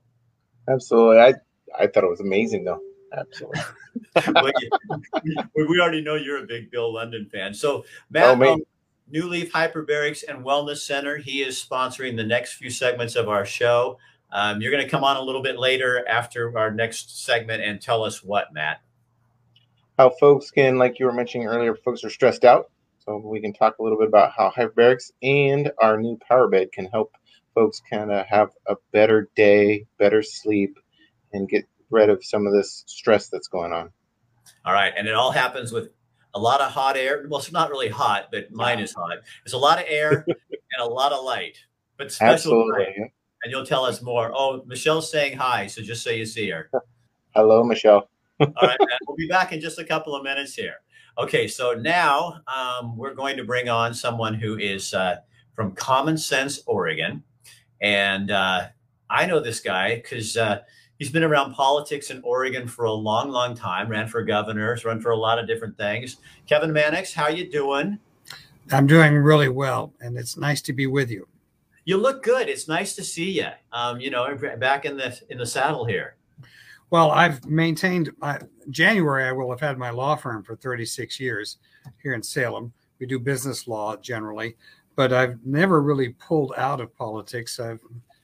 Absolutely, 0.68 1.20
I 1.20 1.34
I 1.78 1.86
thought 1.86 2.04
it 2.04 2.10
was 2.10 2.20
amazing 2.20 2.64
though. 2.64 2.80
Absolutely. 3.16 3.60
well, 4.34 4.52
we, 5.54 5.66
we 5.66 5.80
already 5.80 6.02
know 6.02 6.14
you're 6.14 6.42
a 6.42 6.46
big 6.46 6.70
Bill 6.70 6.92
London 6.92 7.28
fan. 7.30 7.54
So 7.54 7.84
Matt, 8.10 8.40
oh, 8.40 8.52
um, 8.54 8.62
New 9.10 9.28
Leaf 9.28 9.52
Hyperbarics 9.52 10.24
and 10.28 10.44
Wellness 10.44 10.78
Center, 10.78 11.16
he 11.16 11.42
is 11.42 11.62
sponsoring 11.62 12.16
the 12.16 12.24
next 12.24 12.54
few 12.54 12.70
segments 12.70 13.16
of 13.16 13.28
our 13.28 13.46
show. 13.46 13.98
Um, 14.30 14.60
you're 14.60 14.70
going 14.70 14.84
to 14.84 14.90
come 14.90 15.04
on 15.04 15.16
a 15.16 15.22
little 15.22 15.42
bit 15.42 15.58
later 15.58 16.06
after 16.06 16.56
our 16.58 16.70
next 16.70 17.24
segment 17.24 17.62
and 17.62 17.80
tell 17.80 18.04
us 18.04 18.22
what, 18.22 18.52
Matt. 18.52 18.80
How 19.98 20.10
folks 20.10 20.50
can, 20.50 20.78
like 20.78 20.98
you 20.98 21.06
were 21.06 21.12
mentioning 21.12 21.46
earlier, 21.46 21.74
folks 21.74 22.04
are 22.04 22.10
stressed 22.10 22.44
out. 22.44 22.70
So 22.98 23.16
we 23.16 23.40
can 23.40 23.54
talk 23.54 23.78
a 23.78 23.82
little 23.82 23.98
bit 23.98 24.08
about 24.08 24.32
how 24.36 24.52
hyperbarics 24.54 25.12
and 25.22 25.72
our 25.78 25.98
new 25.98 26.18
power 26.28 26.46
bed 26.46 26.72
can 26.72 26.84
help 26.86 27.12
folks 27.54 27.80
kind 27.90 28.12
of 28.12 28.24
have 28.26 28.50
a 28.68 28.76
better 28.92 29.28
day, 29.34 29.84
better 29.98 30.22
sleep, 30.22 30.78
and 31.32 31.48
get 31.48 31.64
rid 31.90 32.10
of 32.10 32.24
some 32.24 32.46
of 32.46 32.52
this 32.52 32.84
stress 32.86 33.28
that's 33.28 33.48
going 33.48 33.72
on. 33.72 33.90
All 34.64 34.72
right. 34.72 34.92
And 34.96 35.06
it 35.06 35.14
all 35.14 35.30
happens 35.30 35.72
with 35.72 35.90
a 36.34 36.38
lot 36.38 36.60
of 36.60 36.70
hot 36.70 36.96
air. 36.96 37.24
Well, 37.28 37.40
it's 37.40 37.52
not 37.52 37.70
really 37.70 37.88
hot, 37.88 38.28
but 38.30 38.52
mine 38.52 38.80
is 38.80 38.92
hot. 38.92 39.18
It's 39.44 39.54
a 39.54 39.58
lot 39.58 39.78
of 39.78 39.84
air 39.88 40.24
and 40.28 40.80
a 40.80 40.86
lot 40.86 41.12
of 41.12 41.24
light, 41.24 41.58
but 41.96 42.12
special 42.12 42.32
Absolutely. 42.34 42.84
Light 43.00 43.12
and 43.42 43.50
you'll 43.50 43.66
tell 43.66 43.84
us 43.84 44.02
more. 44.02 44.32
Oh, 44.34 44.62
Michelle's 44.66 45.10
saying 45.10 45.36
hi, 45.36 45.66
so 45.66 45.82
just 45.82 46.02
so 46.02 46.10
you 46.10 46.26
see 46.26 46.50
her. 46.50 46.70
Hello, 47.34 47.62
Michelle. 47.62 48.10
All 48.40 48.46
right, 48.62 48.78
man. 48.80 48.98
We'll 49.06 49.16
be 49.16 49.28
back 49.28 49.52
in 49.52 49.60
just 49.60 49.78
a 49.78 49.84
couple 49.84 50.14
of 50.14 50.22
minutes 50.22 50.54
here. 50.54 50.76
Okay, 51.18 51.48
so 51.48 51.72
now 51.72 52.40
um, 52.46 52.96
we're 52.96 53.14
going 53.14 53.36
to 53.36 53.44
bring 53.44 53.68
on 53.68 53.92
someone 53.92 54.34
who 54.34 54.56
is 54.56 54.94
uh, 54.94 55.16
from 55.54 55.72
Common 55.72 56.16
Sense, 56.16 56.60
Oregon, 56.66 57.22
and 57.80 58.30
uh, 58.30 58.68
I 59.10 59.26
know 59.26 59.40
this 59.40 59.60
guy 59.60 59.96
because 59.96 60.36
uh, 60.36 60.60
he's 60.98 61.10
been 61.10 61.24
around 61.24 61.54
politics 61.54 62.10
in 62.10 62.20
Oregon 62.22 62.68
for 62.68 62.84
a 62.84 62.92
long, 62.92 63.30
long 63.30 63.54
time. 63.54 63.88
Ran 63.88 64.08
for 64.08 64.22
governor, 64.22 64.76
run 64.84 65.00
for 65.00 65.10
a 65.10 65.16
lot 65.16 65.38
of 65.38 65.46
different 65.46 65.76
things. 65.76 66.16
Kevin 66.46 66.72
Mannix, 66.72 67.12
how 67.12 67.28
you 67.28 67.50
doing? 67.50 67.98
I'm 68.70 68.86
doing 68.86 69.14
really 69.14 69.48
well, 69.48 69.94
and 70.00 70.18
it's 70.18 70.36
nice 70.36 70.60
to 70.62 70.72
be 70.72 70.86
with 70.86 71.10
you 71.10 71.26
you 71.88 71.96
look 71.96 72.22
good. 72.22 72.50
It's 72.50 72.68
nice 72.68 72.94
to 72.96 73.02
see 73.02 73.30
you. 73.30 73.48
Um, 73.72 73.98
you 73.98 74.10
know, 74.10 74.36
back 74.58 74.84
in 74.84 74.98
the 74.98 75.18
in 75.30 75.38
the 75.38 75.46
saddle 75.46 75.86
here. 75.86 76.16
Well, 76.90 77.10
I've 77.10 77.42
maintained 77.46 78.10
January. 78.68 79.24
I 79.24 79.32
will 79.32 79.48
have 79.48 79.60
had 79.60 79.78
my 79.78 79.88
law 79.88 80.14
firm 80.14 80.42
for 80.42 80.54
36 80.54 81.18
years 81.18 81.56
here 82.02 82.12
in 82.12 82.22
Salem. 82.22 82.74
We 82.98 83.06
do 83.06 83.18
business 83.18 83.66
law 83.66 83.96
generally, 83.96 84.54
but 84.96 85.14
I've 85.14 85.38
never 85.46 85.80
really 85.80 86.10
pulled 86.10 86.52
out 86.58 86.82
of 86.82 86.94
politics. 86.94 87.58
I've 87.58 87.80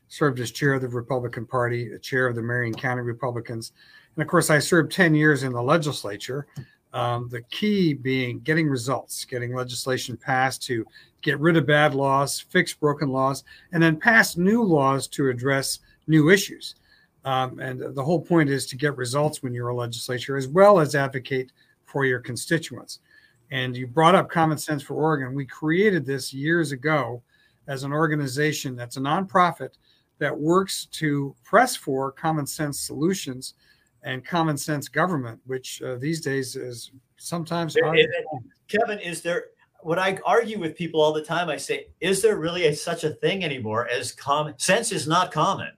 served 0.08 0.40
as 0.40 0.50
chair 0.50 0.74
of 0.74 0.82
the 0.82 0.88
Republican 0.88 1.46
Party, 1.46 1.92
a 1.92 1.98
chair 1.98 2.26
of 2.26 2.34
the 2.34 2.42
Marion 2.42 2.74
County 2.74 3.02
Republicans, 3.02 3.72
and 4.16 4.22
of 4.22 4.28
course, 4.28 4.50
I 4.50 4.58
served 4.58 4.92
10 4.92 5.14
years 5.14 5.42
in 5.42 5.52
the 5.52 5.62
legislature. 5.62 6.46
Um, 6.92 7.28
the 7.28 7.42
key 7.42 7.94
being 7.94 8.38
getting 8.40 8.68
results, 8.68 9.24
getting 9.24 9.54
legislation 9.54 10.16
passed 10.16 10.62
to 10.64 10.86
get 11.22 11.40
rid 11.40 11.56
of 11.56 11.66
bad 11.66 11.94
laws, 11.94 12.38
fix 12.38 12.72
broken 12.72 13.08
laws, 13.08 13.42
and 13.72 13.82
then 13.82 13.98
pass 13.98 14.36
new 14.36 14.62
laws 14.62 15.08
to 15.08 15.28
address 15.28 15.80
new 16.06 16.30
issues. 16.30 16.76
Um, 17.24 17.58
and 17.58 17.94
the 17.94 18.04
whole 18.04 18.20
point 18.20 18.50
is 18.50 18.66
to 18.66 18.76
get 18.76 18.96
results 18.96 19.42
when 19.42 19.52
you're 19.52 19.68
a 19.68 19.74
legislature, 19.74 20.36
as 20.36 20.46
well 20.46 20.78
as 20.78 20.94
advocate 20.94 21.50
for 21.84 22.04
your 22.04 22.20
constituents. 22.20 23.00
And 23.50 23.76
you 23.76 23.86
brought 23.86 24.14
up 24.14 24.30
Common 24.30 24.58
Sense 24.58 24.82
for 24.82 24.94
Oregon. 24.94 25.34
We 25.34 25.46
created 25.46 26.06
this 26.06 26.32
years 26.32 26.70
ago 26.70 27.22
as 27.66 27.82
an 27.82 27.92
organization 27.92 28.76
that's 28.76 28.98
a 28.98 29.00
nonprofit 29.00 29.70
that 30.24 30.34
works 30.36 30.86
to 30.86 31.36
press 31.44 31.76
for 31.76 32.10
common 32.10 32.46
sense 32.46 32.80
solutions 32.80 33.52
and 34.04 34.24
common 34.24 34.56
sense 34.56 34.88
government, 34.88 35.38
which 35.44 35.82
uh, 35.82 35.96
these 35.96 36.22
days 36.22 36.56
is 36.56 36.92
sometimes. 37.18 37.76
Kevin, 38.66 38.98
is 39.00 39.20
there 39.20 39.44
when 39.82 39.98
I 39.98 40.18
argue 40.24 40.58
with 40.58 40.76
people 40.76 41.02
all 41.02 41.12
the 41.12 41.22
time, 41.22 41.50
I 41.50 41.58
say, 41.58 41.88
is 42.00 42.22
there 42.22 42.38
really 42.38 42.68
a, 42.68 42.74
such 42.74 43.04
a 43.04 43.10
thing 43.10 43.44
anymore 43.44 43.86
as 43.86 44.12
common 44.12 44.58
sense 44.58 44.92
is 44.92 45.06
not 45.06 45.30
common 45.30 45.72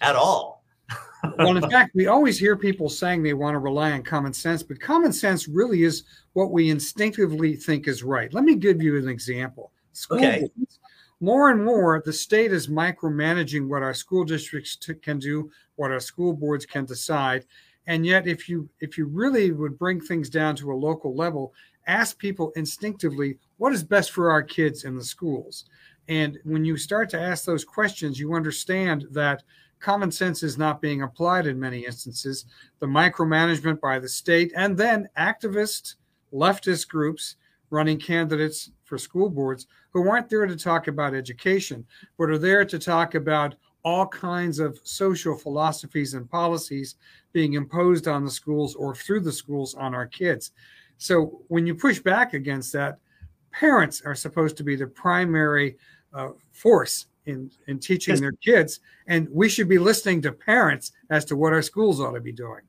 at 0.00 0.16
all? 0.16 0.64
well, 1.38 1.56
in 1.56 1.70
fact, 1.70 1.94
we 1.94 2.08
always 2.08 2.40
hear 2.40 2.56
people 2.56 2.88
saying 2.88 3.22
they 3.22 3.34
want 3.34 3.54
to 3.54 3.60
rely 3.60 3.92
on 3.92 4.02
common 4.02 4.32
sense, 4.32 4.64
but 4.64 4.80
common 4.80 5.12
sense 5.12 5.46
really 5.46 5.84
is 5.84 6.02
what 6.32 6.50
we 6.50 6.70
instinctively 6.70 7.54
think 7.54 7.86
is 7.86 8.02
right. 8.02 8.34
Let 8.34 8.42
me 8.42 8.56
give 8.56 8.82
you 8.82 8.98
an 8.98 9.08
example. 9.08 9.70
School 9.92 10.18
okay. 10.18 10.40
Boards, 10.40 10.80
more 11.22 11.50
and 11.50 11.64
more, 11.64 12.02
the 12.04 12.12
state 12.12 12.52
is 12.52 12.66
micromanaging 12.66 13.68
what 13.68 13.84
our 13.84 13.94
school 13.94 14.24
districts 14.24 14.74
t- 14.74 14.94
can 14.94 15.20
do, 15.20 15.48
what 15.76 15.92
our 15.92 16.00
school 16.00 16.32
boards 16.34 16.66
can 16.66 16.84
decide. 16.84 17.46
And 17.86 18.04
yet, 18.04 18.26
if 18.26 18.48
you 18.48 18.68
if 18.80 18.98
you 18.98 19.06
really 19.06 19.52
would 19.52 19.78
bring 19.78 20.00
things 20.00 20.28
down 20.28 20.56
to 20.56 20.72
a 20.72 20.74
local 20.74 21.14
level, 21.14 21.54
ask 21.86 22.18
people 22.18 22.52
instinctively 22.56 23.38
what 23.58 23.72
is 23.72 23.84
best 23.84 24.10
for 24.10 24.32
our 24.32 24.42
kids 24.42 24.82
in 24.82 24.96
the 24.96 25.04
schools. 25.04 25.66
And 26.08 26.40
when 26.42 26.64
you 26.64 26.76
start 26.76 27.08
to 27.10 27.20
ask 27.20 27.44
those 27.44 27.64
questions, 27.64 28.18
you 28.18 28.34
understand 28.34 29.06
that 29.12 29.44
common 29.78 30.10
sense 30.10 30.42
is 30.42 30.58
not 30.58 30.80
being 30.80 31.02
applied 31.02 31.46
in 31.46 31.58
many 31.58 31.84
instances. 31.84 32.46
The 32.80 32.86
micromanagement 32.86 33.80
by 33.80 34.00
the 34.00 34.08
state 34.08 34.52
and 34.56 34.76
then 34.76 35.08
activist 35.16 35.94
leftist 36.32 36.88
groups 36.88 37.36
running 37.72 37.98
candidates 37.98 38.70
for 38.84 38.98
school 38.98 39.30
boards 39.30 39.66
who 39.92 40.08
aren't 40.08 40.28
there 40.28 40.46
to 40.46 40.56
talk 40.56 40.86
about 40.86 41.14
education, 41.14 41.84
but 42.18 42.30
are 42.30 42.38
there 42.38 42.64
to 42.64 42.78
talk 42.78 43.14
about 43.14 43.56
all 43.82 44.06
kinds 44.06 44.60
of 44.60 44.78
social 44.84 45.36
philosophies 45.36 46.14
and 46.14 46.30
policies 46.30 46.96
being 47.32 47.54
imposed 47.54 48.06
on 48.06 48.24
the 48.24 48.30
schools 48.30 48.74
or 48.76 48.94
through 48.94 49.20
the 49.20 49.32
schools 49.32 49.74
on 49.74 49.94
our 49.94 50.06
kids. 50.06 50.52
So 50.98 51.42
when 51.48 51.66
you 51.66 51.74
push 51.74 51.98
back 51.98 52.34
against 52.34 52.72
that, 52.74 52.98
parents 53.50 54.02
are 54.04 54.14
supposed 54.14 54.56
to 54.58 54.62
be 54.62 54.76
the 54.76 54.86
primary 54.86 55.76
uh, 56.14 56.28
force 56.52 57.06
in 57.26 57.50
in 57.68 57.78
teaching 57.78 58.20
their 58.20 58.32
kids, 58.32 58.80
and 59.06 59.28
we 59.30 59.48
should 59.48 59.68
be 59.68 59.78
listening 59.78 60.20
to 60.22 60.32
parents 60.32 60.92
as 61.10 61.24
to 61.26 61.36
what 61.36 61.52
our 61.52 61.62
schools 61.62 62.00
ought 62.00 62.12
to 62.12 62.20
be 62.20 62.32
doing. 62.32 62.62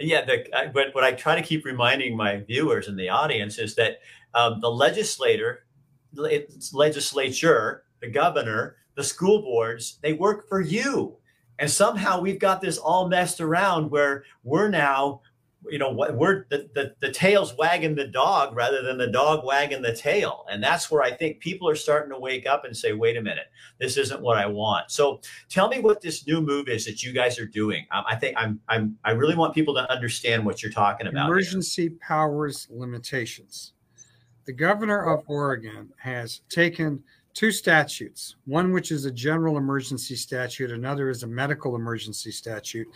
Yeah, 0.00 0.24
the, 0.24 0.70
but 0.72 0.94
what 0.94 1.04
I 1.04 1.12
try 1.12 1.34
to 1.34 1.42
keep 1.42 1.64
reminding 1.64 2.16
my 2.16 2.38
viewers 2.38 2.88
and 2.88 2.98
the 2.98 3.08
audience 3.08 3.58
is 3.58 3.74
that 3.74 3.98
um, 4.34 4.60
the 4.60 4.70
legislator, 4.70 5.66
legislature, 6.14 7.84
the 8.00 8.08
governor, 8.08 8.76
the 8.94 9.04
school 9.04 9.42
boards, 9.42 9.98
they 10.02 10.12
work 10.12 10.48
for 10.48 10.60
you. 10.60 11.16
And 11.58 11.70
somehow 11.70 12.20
we've 12.20 12.38
got 12.38 12.60
this 12.60 12.78
all 12.78 13.08
messed 13.08 13.40
around 13.40 13.90
where 13.90 14.24
we're 14.42 14.70
now 14.70 15.20
you 15.68 15.78
know, 15.78 15.92
we're 15.92 16.46
the, 16.48 16.70
the, 16.74 16.94
the 17.00 17.12
tail's 17.12 17.54
wagging 17.56 17.94
the 17.94 18.06
dog 18.06 18.56
rather 18.56 18.82
than 18.82 18.96
the 18.96 19.06
dog 19.06 19.44
wagging 19.44 19.82
the 19.82 19.94
tail 19.94 20.46
and 20.50 20.62
that's 20.62 20.90
where 20.90 21.02
i 21.02 21.10
think 21.10 21.40
people 21.40 21.68
are 21.68 21.74
starting 21.74 22.10
to 22.10 22.18
wake 22.18 22.46
up 22.46 22.64
and 22.64 22.76
say 22.76 22.92
wait 22.92 23.16
a 23.16 23.22
minute 23.22 23.46
this 23.78 23.96
isn't 23.96 24.20
what 24.20 24.38
i 24.38 24.46
want 24.46 24.90
so 24.90 25.20
tell 25.48 25.68
me 25.68 25.78
what 25.80 26.00
this 26.00 26.26
new 26.26 26.40
move 26.40 26.68
is 26.68 26.84
that 26.84 27.02
you 27.02 27.12
guys 27.12 27.38
are 27.38 27.46
doing 27.46 27.86
um, 27.92 28.04
i 28.08 28.16
think 28.16 28.34
i'm 28.38 28.60
i'm 28.68 28.96
i 29.04 29.10
really 29.10 29.34
want 29.34 29.54
people 29.54 29.74
to 29.74 29.90
understand 29.92 30.44
what 30.44 30.62
you're 30.62 30.72
talking 30.72 31.06
about 31.06 31.26
emergency 31.26 31.82
here. 31.82 31.98
powers 32.00 32.66
limitations 32.70 33.72
the 34.44 34.52
governor 34.52 35.12
of 35.12 35.22
oregon 35.26 35.88
has 35.96 36.40
taken 36.48 37.02
two 37.32 37.52
statutes 37.52 38.36
one 38.46 38.72
which 38.72 38.90
is 38.90 39.04
a 39.04 39.10
general 39.10 39.56
emergency 39.56 40.16
statute 40.16 40.70
another 40.70 41.10
is 41.10 41.22
a 41.22 41.26
medical 41.26 41.76
emergency 41.76 42.30
statute 42.30 42.88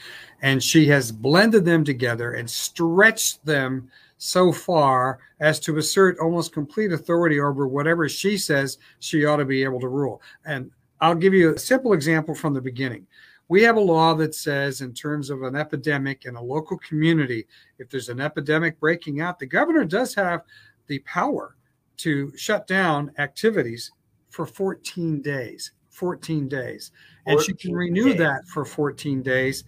and 0.42 0.62
she 0.62 0.86
has 0.86 1.12
blended 1.12 1.64
them 1.64 1.84
together 1.84 2.32
and 2.32 2.48
stretched 2.48 3.44
them 3.44 3.88
so 4.16 4.52
far 4.52 5.18
as 5.40 5.60
to 5.60 5.78
assert 5.78 6.18
almost 6.18 6.52
complete 6.52 6.92
authority 6.92 7.40
over 7.40 7.68
whatever 7.68 8.08
she 8.08 8.36
says 8.36 8.78
she 9.00 9.24
ought 9.24 9.36
to 9.36 9.44
be 9.44 9.62
able 9.62 9.80
to 9.80 9.88
rule 9.88 10.20
and 10.44 10.70
I'll 11.04 11.14
give 11.14 11.34
you 11.34 11.54
a 11.54 11.58
simple 11.58 11.92
example 11.92 12.34
from 12.34 12.54
the 12.54 12.62
beginning. 12.62 13.06
We 13.48 13.62
have 13.62 13.76
a 13.76 13.80
law 13.80 14.14
that 14.14 14.34
says, 14.34 14.80
in 14.80 14.94
terms 14.94 15.28
of 15.28 15.42
an 15.42 15.54
epidemic 15.54 16.24
in 16.24 16.34
a 16.34 16.42
local 16.42 16.78
community, 16.78 17.46
if 17.78 17.90
there's 17.90 18.08
an 18.08 18.20
epidemic 18.20 18.80
breaking 18.80 19.20
out, 19.20 19.38
the 19.38 19.44
governor 19.44 19.84
does 19.84 20.14
have 20.14 20.42
the 20.86 20.98
power 21.00 21.56
to 21.98 22.32
shut 22.36 22.66
down 22.66 23.12
activities 23.18 23.92
for 24.30 24.46
14 24.46 25.22
days. 25.22 25.72
14 25.90 26.48
days. 26.48 26.90
And 27.26 27.40
she 27.40 27.54
can 27.54 27.72
renew 27.72 28.10
days. 28.10 28.18
that 28.18 28.46
for 28.46 28.64
14 28.64 29.22
days. 29.22 29.64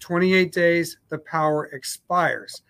28 0.00 0.52
days, 0.52 0.98
the 1.08 1.18
power 1.18 1.66
expires. 1.66 2.62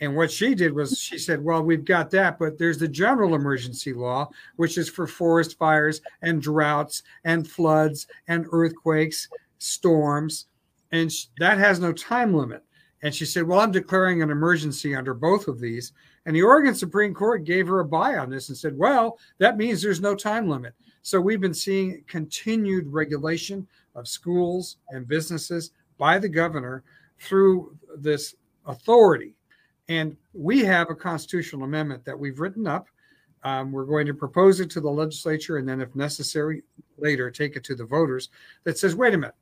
And 0.00 0.16
what 0.16 0.30
she 0.30 0.54
did 0.54 0.72
was 0.72 0.98
she 0.98 1.18
said, 1.18 1.44
Well, 1.44 1.62
we've 1.62 1.84
got 1.84 2.10
that, 2.12 2.38
but 2.38 2.58
there's 2.58 2.78
the 2.78 2.88
general 2.88 3.34
emergency 3.34 3.92
law, 3.92 4.30
which 4.56 4.78
is 4.78 4.88
for 4.88 5.06
forest 5.06 5.58
fires 5.58 6.00
and 6.22 6.40
droughts 6.40 7.02
and 7.24 7.48
floods 7.48 8.06
and 8.28 8.46
earthquakes, 8.52 9.28
storms. 9.58 10.46
And 10.92 11.12
that 11.38 11.58
has 11.58 11.80
no 11.80 11.92
time 11.92 12.34
limit. 12.34 12.64
And 13.02 13.14
she 13.14 13.24
said, 13.24 13.44
Well, 13.44 13.60
I'm 13.60 13.72
declaring 13.72 14.22
an 14.22 14.30
emergency 14.30 14.94
under 14.94 15.14
both 15.14 15.48
of 15.48 15.60
these. 15.60 15.92
And 16.26 16.36
the 16.36 16.42
Oregon 16.42 16.74
Supreme 16.74 17.14
Court 17.14 17.44
gave 17.44 17.66
her 17.66 17.80
a 17.80 17.84
buy 17.84 18.16
on 18.16 18.30
this 18.30 18.48
and 18.48 18.58
said, 18.58 18.76
Well, 18.76 19.18
that 19.38 19.56
means 19.56 19.80
there's 19.80 20.00
no 20.00 20.14
time 20.14 20.48
limit. 20.48 20.74
So 21.02 21.20
we've 21.20 21.40
been 21.40 21.54
seeing 21.54 22.04
continued 22.06 22.86
regulation 22.86 23.66
of 23.94 24.06
schools 24.06 24.76
and 24.90 25.08
businesses 25.08 25.72
by 25.98 26.18
the 26.18 26.28
governor 26.28 26.84
through 27.18 27.76
this 27.96 28.34
authority 28.66 29.34
and 29.90 30.16
we 30.32 30.60
have 30.60 30.88
a 30.88 30.94
constitutional 30.94 31.64
amendment 31.64 32.04
that 32.04 32.18
we've 32.18 32.38
written 32.38 32.68
up. 32.68 32.86
Um, 33.42 33.72
we're 33.72 33.84
going 33.84 34.06
to 34.06 34.14
propose 34.14 34.60
it 34.60 34.70
to 34.70 34.80
the 34.80 34.88
legislature 34.88 35.56
and 35.56 35.68
then, 35.68 35.80
if 35.80 35.96
necessary, 35.96 36.62
later 36.96 37.28
take 37.28 37.56
it 37.56 37.64
to 37.64 37.74
the 37.74 37.84
voters 37.84 38.28
that 38.62 38.78
says, 38.78 38.94
wait 38.94 39.14
a 39.14 39.18
minute. 39.18 39.34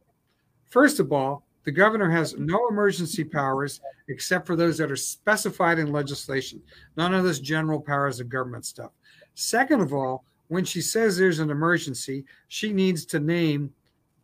First 0.64 1.00
of 1.00 1.12
all, 1.12 1.44
the 1.68 1.72
governor 1.72 2.08
has 2.08 2.34
no 2.38 2.66
emergency 2.68 3.22
powers 3.22 3.82
except 4.08 4.46
for 4.46 4.56
those 4.56 4.78
that 4.78 4.90
are 4.90 4.96
specified 4.96 5.78
in 5.78 5.92
legislation, 5.92 6.62
none 6.96 7.12
of 7.12 7.24
this 7.24 7.40
general 7.40 7.78
powers 7.78 8.20
of 8.20 8.30
government 8.30 8.64
stuff. 8.64 8.92
Second 9.34 9.82
of 9.82 9.92
all, 9.92 10.24
when 10.46 10.64
she 10.64 10.80
says 10.80 11.18
there's 11.18 11.40
an 11.40 11.50
emergency, 11.50 12.24
she 12.46 12.72
needs 12.72 13.04
to 13.04 13.20
name 13.20 13.70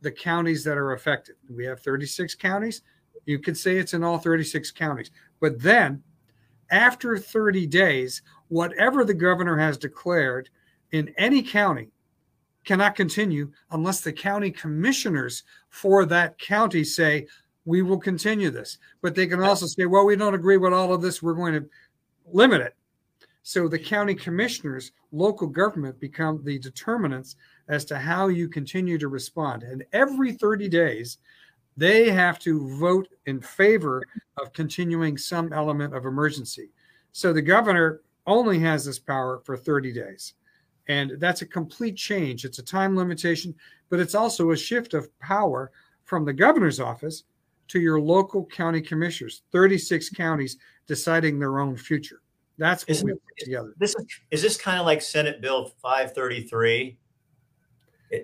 the 0.01 0.11
counties 0.11 0.65
that 0.65 0.79
are 0.79 0.93
affected. 0.93 1.37
We 1.51 1.67
have 1.67 1.81
36 1.81 2.35
counties. 2.37 2.81
You 3.27 3.39
could 3.39 3.59
say 3.59 3.77
it's 3.77 3.93
in 3.93 4.03
all 4.03 4.17
36 4.17 4.71
counties. 4.71 5.11
But 5.39 5.61
then 5.61 6.03
after 6.71 7.19
30 7.19 7.67
days, 7.67 8.23
whatever 8.49 9.05
the 9.05 9.13
governor 9.13 9.59
has 9.59 9.77
declared 9.77 10.49
in 10.93 11.13
any 11.19 11.43
county 11.43 11.91
cannot 12.65 12.95
continue 12.95 13.51
unless 13.71 14.01
the 14.01 14.13
county 14.13 14.51
commissioners 14.51 15.45
for 15.69 16.05
that 16.07 16.39
county 16.39 16.85
say, 16.85 17.27
we 17.65 17.83
will 17.83 17.99
continue 17.99 18.51
this. 18.51 18.79
But 19.03 19.15
they 19.15 19.27
can 19.27 19.43
also 19.43 19.67
say, 19.67 19.87
well, 19.87 20.05
we 20.05 20.17
don't 20.17 20.35
agree 20.35 20.57
with 20.57 20.73
all 20.73 20.93
of 20.93 21.03
this. 21.03 21.23
We're 21.23 21.35
going 21.35 21.55
to 21.55 21.69
limit 22.27 22.61
it. 22.61 22.75
So 23.43 23.69
the 23.69 23.79
county 23.79 24.15
commissioners, 24.15 24.93
local 25.13 25.47
government 25.47 26.01
become 26.01 26.43
the 26.45 26.59
determinants 26.59 27.37
as 27.69 27.85
to 27.87 27.99
how 27.99 28.29
you 28.29 28.49
continue 28.49 28.99
to 28.99 29.09
respond. 29.09 29.63
And 29.63 29.85
every 29.93 30.33
30 30.33 30.69
days, 30.69 31.19
they 31.77 32.11
have 32.11 32.39
to 32.41 32.79
vote 32.79 33.09
in 33.27 33.41
favor 33.41 34.03
of 34.39 34.53
continuing 34.53 35.19
some 35.19 35.53
element 35.53 35.95
of 35.95 36.07
emergency. 36.07 36.71
So 37.13 37.33
the 37.33 37.43
governor 37.43 38.01
only 38.27 38.59
has 38.61 38.85
this 38.85 38.99
power 38.99 39.41
for 39.45 39.57
30 39.57 39.93
days. 39.93 40.35
And 40.89 41.13
that's 41.19 41.43
a 41.43 41.47
complete 41.47 41.97
change. 41.97 42.45
It's 42.45 42.59
a 42.59 42.63
time 42.63 42.97
limitation, 42.97 43.55
but 43.89 44.01
it's 44.01 44.15
also 44.15 44.51
a 44.51 44.57
shift 44.57 44.95
of 44.95 45.17
power 45.19 45.73
from 46.05 46.25
the 46.25 46.33
governor's 46.33 46.81
office 46.81 47.25
to 47.69 47.81
your 47.81 48.01
local 48.01 48.45
county 48.45 48.81
commissioners, 48.81 49.43
36 49.53 50.11
counties 50.11 50.59
deciding 50.87 51.39
their 51.39 51.61
own 51.61 51.77
future. 51.77 52.21
That's 52.59 52.87
what 52.87 53.03
we 53.03 53.13
put 53.13 53.21
together. 53.39 53.75
This 53.79 53.95
is, 53.97 54.07
is 54.31 54.43
this 54.43 54.57
kind 54.57 54.79
of 54.79 54.87
like 54.87 55.03
Senate 55.03 55.41
Bill 55.41 55.73
533? 55.83 56.99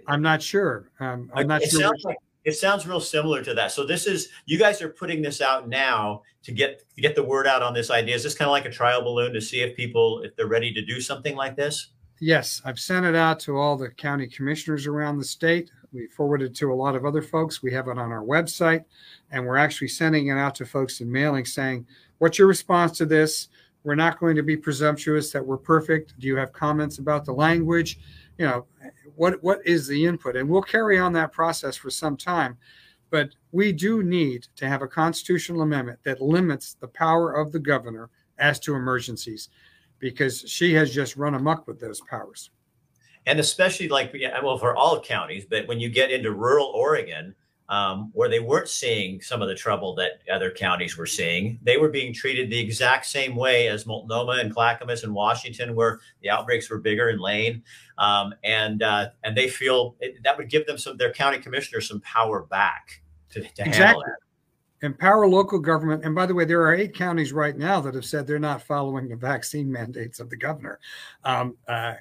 I'm 0.07 0.23
not 0.23 0.43
sure. 0.43 0.91
Um, 1.01 1.31
I'm 1.35 1.49
not 1.49 1.63
it 1.63 1.71
sure. 1.71 1.81
Sounds 1.81 2.05
like, 2.05 2.19
it 2.45 2.53
sounds 2.53 2.87
real 2.87 3.01
similar 3.01 3.43
to 3.43 3.55
that. 3.55 3.73
So 3.73 3.85
this 3.85 4.07
is 4.07 4.29
you 4.47 4.59
guys 4.59 4.81
are 4.83 4.89
putting 4.89 5.21
this 5.21 5.41
out 5.41 5.69
now 5.69 6.23
to 6.43 6.53
get 6.53 6.85
to 6.95 7.03
get 7.03 7.15
the 7.15 7.23
word 7.25 7.47
out 7.47 7.63
on 7.63 7.75
this 7.75 7.91
idea. 7.91 8.15
Is 8.15 8.23
this 8.23 8.35
kind 8.35 8.49
of 8.49 8.53
like 8.53 8.67
a 8.67 8.71
trial 8.71 9.03
balloon 9.03 9.33
to 9.33 9.41
see 9.41 9.61
if 9.61 9.77
people 9.77 10.23
if 10.23 10.37
they're 10.37 10.47
ready 10.47 10.73
to 10.73 10.85
do 10.85 11.01
something 11.01 11.35
like 11.35 11.57
this? 11.57 11.89
Yes, 12.21 12.61
I've 12.65 12.79
sent 12.79 13.07
it 13.07 13.15
out 13.15 13.41
to 13.41 13.57
all 13.57 13.77
the 13.77 13.89
county 13.89 14.27
commissioners 14.27 14.87
around 14.87 15.19
the 15.19 15.25
state. 15.25 15.71
We 15.93 16.07
forwarded 16.07 16.55
to 16.57 16.73
a 16.73 16.75
lot 16.75 16.95
of 16.95 17.05
other 17.05 17.23
folks. 17.23 17.63
We 17.63 17.73
have 17.73 17.89
it 17.89 17.99
on 17.99 18.13
our 18.13 18.23
website, 18.23 18.85
and 19.31 19.45
we're 19.45 19.57
actually 19.57 19.89
sending 19.89 20.29
it 20.29 20.37
out 20.37 20.55
to 20.57 20.67
folks 20.67 21.01
in 21.01 21.11
mailing 21.11 21.47
saying, 21.47 21.87
"What's 22.19 22.39
your 22.39 22.47
response 22.47 22.97
to 22.99 23.07
this? 23.07 23.49
We're 23.83 23.95
not 23.95 24.21
going 24.21 24.37
to 24.37 24.43
be 24.43 24.57
presumptuous 24.57 25.33
that 25.33 25.45
we're 25.45 25.57
perfect. 25.57 26.19
Do 26.21 26.27
you 26.27 26.37
have 26.37 26.53
comments 26.53 26.99
about 26.99 27.25
the 27.25 27.33
language? 27.33 27.99
You 28.37 28.47
know, 28.47 28.67
what 29.17 29.43
what 29.43 29.61
is 29.67 29.87
the 29.87 30.07
input 30.07 30.37
and 30.37 30.49
we'll 30.49 30.63
carry 30.63 30.99
on 30.99 31.13
that 31.13 31.33
process 31.33 31.77
for 31.77 31.91
some 31.91 32.17
time 32.17 32.57
but 33.11 33.31
we 33.53 33.73
do 33.73 34.03
need 34.03 34.47
to 34.57 34.69
have 34.69 34.83
a 34.83 34.89
constitutional 34.89 35.63
amendment 35.63 35.99
that 36.05 36.21
limits 36.23 36.75
the 36.81 36.89
power 36.89 37.33
of 37.33 37.53
the 37.53 37.59
governor 37.59 38.09
as 38.39 38.59
to 38.61 38.75
emergencies 38.75 39.49
because 40.01 40.41
she 40.41 40.75
has 40.75 40.93
just 40.93 41.17
run 41.17 41.35
amok 41.35 41.67
with 41.67 41.79
those 41.79 42.01
powers 42.03 42.51
and 43.27 43.39
especially 43.39 43.89
like 43.89 44.15
well 44.43 44.59
for 44.59 44.77
all 44.77 45.01
counties 45.01 45.45
but 45.49 45.67
when 45.69 45.79
you 45.79 45.89
get 45.89 46.11
into 46.11 46.33
rural 46.33 46.67
oregon 46.67 47.35
um, 47.71 48.11
where 48.15 48.29
they 48.29 48.41
weren't 48.41 48.69
seeing 48.69 49.21
some 49.21 49.41
of 49.41 49.49
the 49.49 49.55
trouble 49.55 49.95
that 49.95 50.23
other 50.31 50.51
counties 50.51 50.97
were 50.97 51.07
seeing. 51.07 51.57
They 51.63 51.77
were 51.77 51.89
being 51.89 52.13
treated 52.13 52.51
the 52.51 52.59
exact 52.59 53.07
same 53.07 53.37
way 53.37 53.69
as 53.69 53.87
Multnomah 53.87 54.39
and 54.41 54.53
Clackamas 54.53 55.05
and 55.05 55.15
Washington, 55.15 55.77
where 55.77 56.01
the 56.21 56.31
outbreaks 56.31 56.69
were 56.69 56.79
bigger 56.79 57.11
in 57.11 57.21
Lane, 57.21 57.63
um, 57.97 58.35
and 58.43 58.83
uh, 58.83 59.11
and 59.23 59.37
they 59.37 59.49
feel 59.49 59.95
it, 60.01 60.21
that 60.25 60.37
would 60.37 60.51
give 60.51 60.67
them 60.67 60.79
some 60.79 60.97
their 60.97 61.13
county 61.13 61.39
commissioners 61.39 61.89
some 61.89 62.01
power 62.01 62.43
back 62.43 63.03
to, 63.31 63.41
to 63.41 63.47
exactly. 63.47 63.73
handle 63.73 64.03
that. 64.05 64.17
Empower 64.83 65.29
local 65.29 65.59
government. 65.59 66.05
And 66.05 66.15
by 66.15 66.27
the 66.27 66.35
way, 66.35 66.45
there 66.45 66.63
are 66.63 66.75
eight 66.75 66.95
counties 66.95 67.33
right 67.33 67.57
now 67.57 67.81
that 67.81 67.95
have 67.95 68.05
said 68.05 68.27
they're 68.27 68.39
not 68.39 68.63
following 68.63 69.09
the 69.09 69.17
vaccine 69.17 69.71
mandates 69.71 70.21
of 70.21 70.31
the 70.31 70.37
governor. 70.37 70.81
Um, 71.25 71.57
uh, 71.69 71.95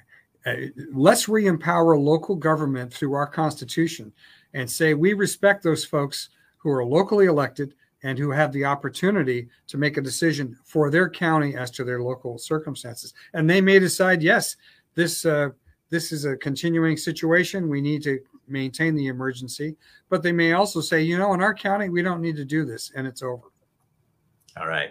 uh, 0.46 0.54
let's 0.92 1.28
re-empower 1.28 1.98
local 1.98 2.34
government 2.34 2.92
through 2.92 3.12
our 3.12 3.26
constitution 3.26 4.12
and 4.54 4.70
say 4.70 4.94
we 4.94 5.12
respect 5.12 5.62
those 5.62 5.84
folks 5.84 6.30
who 6.56 6.70
are 6.70 6.84
locally 6.84 7.26
elected 7.26 7.74
and 8.02 8.18
who 8.18 8.30
have 8.30 8.52
the 8.52 8.64
opportunity 8.64 9.48
to 9.66 9.76
make 9.76 9.98
a 9.98 10.02
decision 10.02 10.56
for 10.64 10.90
their 10.90 11.10
county 11.10 11.54
as 11.54 11.70
to 11.70 11.84
their 11.84 12.02
local 12.02 12.38
circumstances. 12.38 13.12
And 13.34 13.48
they 13.48 13.60
may 13.60 13.78
decide, 13.78 14.22
yes, 14.22 14.56
this 14.94 15.26
uh, 15.26 15.50
this 15.90 16.12
is 16.12 16.24
a 16.24 16.36
continuing 16.36 16.96
situation. 16.96 17.68
We 17.68 17.80
need 17.80 18.02
to 18.04 18.20
maintain 18.50 18.94
the 18.94 19.06
emergency. 19.06 19.76
But 20.08 20.22
they 20.22 20.32
may 20.32 20.52
also 20.52 20.80
say, 20.80 21.02
you 21.02 21.18
know, 21.18 21.34
in 21.34 21.42
our 21.42 21.54
county, 21.54 21.88
we 21.88 22.02
don't 22.02 22.20
need 22.20 22.36
to 22.36 22.44
do 22.44 22.64
this, 22.64 22.92
and 22.94 23.06
it's 23.06 23.22
over. 23.22 23.48
All 24.56 24.66
right. 24.66 24.90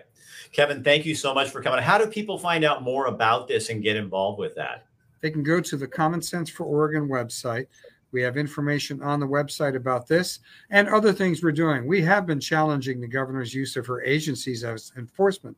Kevin, 0.52 0.84
thank 0.84 1.06
you 1.06 1.15
so 1.15 1.34
much 1.34 1.50
for 1.50 1.62
coming. 1.62 1.82
How 1.82 1.98
do 1.98 2.08
people 2.08 2.38
find 2.39 2.63
out 2.63 2.82
more 2.82 3.08
about 3.08 3.48
this 3.48 3.69
and 3.69 3.84
get 3.84 3.95
involved 3.95 4.39
with 4.39 4.56
that? 4.56 4.86
They 5.22 5.30
can 5.30 5.43
go 5.43 5.60
to 5.60 5.78
the 5.78 5.88
Common 5.88 6.22
Sense 6.22 6.50
for 6.50 6.63
Oregon 6.63 7.08
website. 7.08 7.67
We 8.12 8.22
have 8.24 8.38
information 8.38 9.04
on 9.04 9.19
the 9.19 9.28
website 9.28 9.76
about 9.76 10.08
this 10.08 10.39
and 10.72 10.88
other 10.88 11.13
things 11.13 11.43
we're 11.43 11.52
doing. 11.52 11.86
We 11.86 12.02
have 12.04 12.26
been 12.26 12.39
challenging 12.39 13.00
the 13.00 13.08
governor's 13.08 13.54
use 13.54 13.76
of 13.76 13.86
her 13.86 14.02
agencies 14.02 14.63
as 14.63 14.91
enforcement 14.98 15.56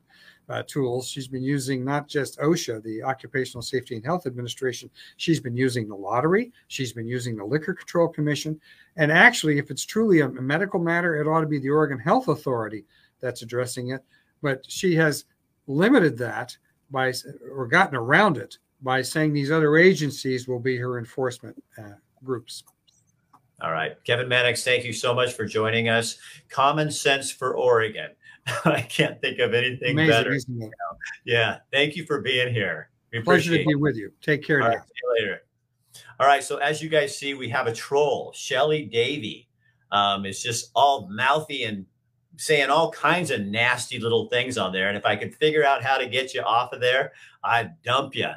uh, 0.51 0.63
tools. 0.67 1.07
She's 1.07 1.27
been 1.27 1.43
using 1.43 1.85
not 1.85 2.07
just 2.07 2.39
OSHA, 2.39 2.83
the 2.83 3.01
Occupational 3.03 3.61
Safety 3.61 3.95
and 3.95 4.05
Health 4.05 4.27
Administration, 4.27 4.89
she's 5.17 5.39
been 5.39 5.55
using 5.55 5.87
the 5.87 5.95
lottery, 5.95 6.51
she's 6.67 6.91
been 6.91 7.07
using 7.07 7.37
the 7.37 7.45
Liquor 7.45 7.73
Control 7.73 8.07
Commission. 8.07 8.59
And 8.97 9.11
actually, 9.11 9.57
if 9.57 9.71
it's 9.71 9.85
truly 9.85 10.19
a 10.19 10.29
medical 10.29 10.79
matter, 10.79 11.21
it 11.21 11.27
ought 11.27 11.41
to 11.41 11.47
be 11.47 11.59
the 11.59 11.69
Oregon 11.69 11.99
Health 11.99 12.27
Authority 12.27 12.85
that's 13.21 13.41
addressing 13.41 13.91
it. 13.91 14.03
But 14.41 14.65
she 14.67 14.95
has 14.95 15.25
limited 15.67 16.17
that 16.17 16.57
by 16.89 17.13
or 17.49 17.67
gotten 17.67 17.95
around 17.95 18.37
it 18.37 18.57
by 18.81 19.01
saying 19.01 19.31
these 19.31 19.51
other 19.51 19.77
agencies 19.77 20.47
will 20.47 20.59
be 20.59 20.75
her 20.77 20.99
enforcement 20.99 21.61
uh, 21.77 21.93
groups. 22.23 22.63
All 23.61 23.71
right. 23.71 23.95
Kevin 24.03 24.27
Mannix, 24.27 24.63
thank 24.63 24.83
you 24.83 24.91
so 24.91 25.13
much 25.13 25.33
for 25.33 25.45
joining 25.45 25.87
us. 25.87 26.17
Common 26.49 26.89
Sense 26.89 27.31
for 27.31 27.55
Oregon. 27.55 28.09
I 28.65 28.81
can't 28.81 29.21
think 29.21 29.39
of 29.39 29.53
anything 29.53 29.91
Amazing, 29.91 30.09
better. 30.59 30.71
Yeah. 31.25 31.59
Thank 31.71 31.95
you 31.95 32.05
for 32.05 32.21
being 32.21 32.53
here. 32.53 32.89
We 33.11 33.21
Pleasure 33.21 33.57
to 33.57 33.65
be 33.65 33.75
with 33.75 33.95
you. 33.95 34.11
Take 34.21 34.43
care. 34.43 34.61
All 34.61 34.69
right, 34.69 34.79
see 34.79 34.93
you 35.03 35.15
later. 35.19 35.41
All 36.19 36.27
right. 36.27 36.43
So 36.43 36.57
as 36.57 36.81
you 36.81 36.89
guys 36.89 37.17
see, 37.17 37.33
we 37.33 37.49
have 37.49 37.67
a 37.67 37.73
troll, 37.73 38.31
Shelly 38.33 38.85
Davy. 38.85 39.49
Um, 39.91 40.25
it's 40.25 40.41
just 40.41 40.71
all 40.73 41.09
mouthy 41.09 41.63
and 41.63 41.85
saying 42.37 42.69
all 42.69 42.91
kinds 42.91 43.29
of 43.29 43.41
nasty 43.41 43.99
little 43.99 44.29
things 44.29 44.57
on 44.57 44.71
there. 44.71 44.87
And 44.87 44.97
if 44.97 45.05
I 45.05 45.15
could 45.15 45.35
figure 45.35 45.65
out 45.65 45.83
how 45.83 45.97
to 45.97 46.07
get 46.07 46.33
you 46.33 46.41
off 46.41 46.71
of 46.71 46.79
there, 46.79 47.11
I'd 47.43 47.81
dump 47.83 48.15
you. 48.15 48.29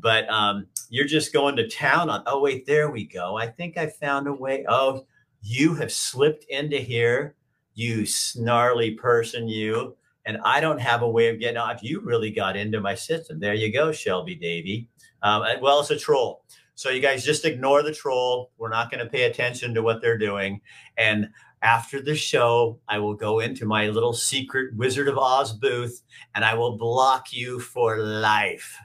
But 0.00 0.28
um, 0.30 0.66
you're 0.88 1.06
just 1.06 1.32
going 1.32 1.56
to 1.56 1.68
town 1.68 2.08
on. 2.08 2.22
Oh 2.26 2.40
wait, 2.40 2.66
there 2.66 2.90
we 2.90 3.04
go. 3.04 3.36
I 3.36 3.46
think 3.46 3.76
I 3.76 3.86
found 3.86 4.26
a 4.26 4.32
way. 4.32 4.64
Oh, 4.66 5.06
you 5.42 5.74
have 5.74 5.92
slipped 5.92 6.44
into 6.44 6.78
here, 6.78 7.34
you 7.74 8.06
snarly 8.06 8.92
person, 8.92 9.48
you. 9.48 9.96
And 10.24 10.38
I 10.44 10.60
don't 10.60 10.80
have 10.80 11.02
a 11.02 11.10
way 11.10 11.28
of 11.28 11.40
getting 11.40 11.56
off. 11.56 11.82
You 11.82 12.00
really 12.00 12.30
got 12.30 12.56
into 12.56 12.80
my 12.80 12.94
system. 12.94 13.40
There 13.40 13.54
you 13.54 13.72
go, 13.72 13.90
Shelby 13.90 14.36
Davy. 14.36 14.88
Um, 15.22 15.44
well, 15.60 15.80
it's 15.80 15.90
a 15.90 15.98
troll. 15.98 16.44
So 16.74 16.90
you 16.90 17.00
guys 17.00 17.24
just 17.24 17.44
ignore 17.44 17.82
the 17.82 17.92
troll. 17.92 18.50
We're 18.58 18.68
not 18.68 18.90
going 18.90 19.04
to 19.04 19.10
pay 19.10 19.24
attention 19.24 19.74
to 19.74 19.82
what 19.82 20.00
they're 20.00 20.18
doing. 20.18 20.60
And 20.96 21.28
after 21.62 22.00
the 22.00 22.16
show, 22.16 22.80
I 22.88 22.98
will 22.98 23.14
go 23.14 23.40
into 23.40 23.66
my 23.66 23.88
little 23.88 24.12
secret 24.12 24.74
Wizard 24.74 25.08
of 25.08 25.18
Oz 25.18 25.52
booth 25.52 26.02
and 26.34 26.44
I 26.44 26.54
will 26.54 26.76
block 26.76 27.32
you 27.32 27.60
for 27.60 27.98
life. 27.98 28.76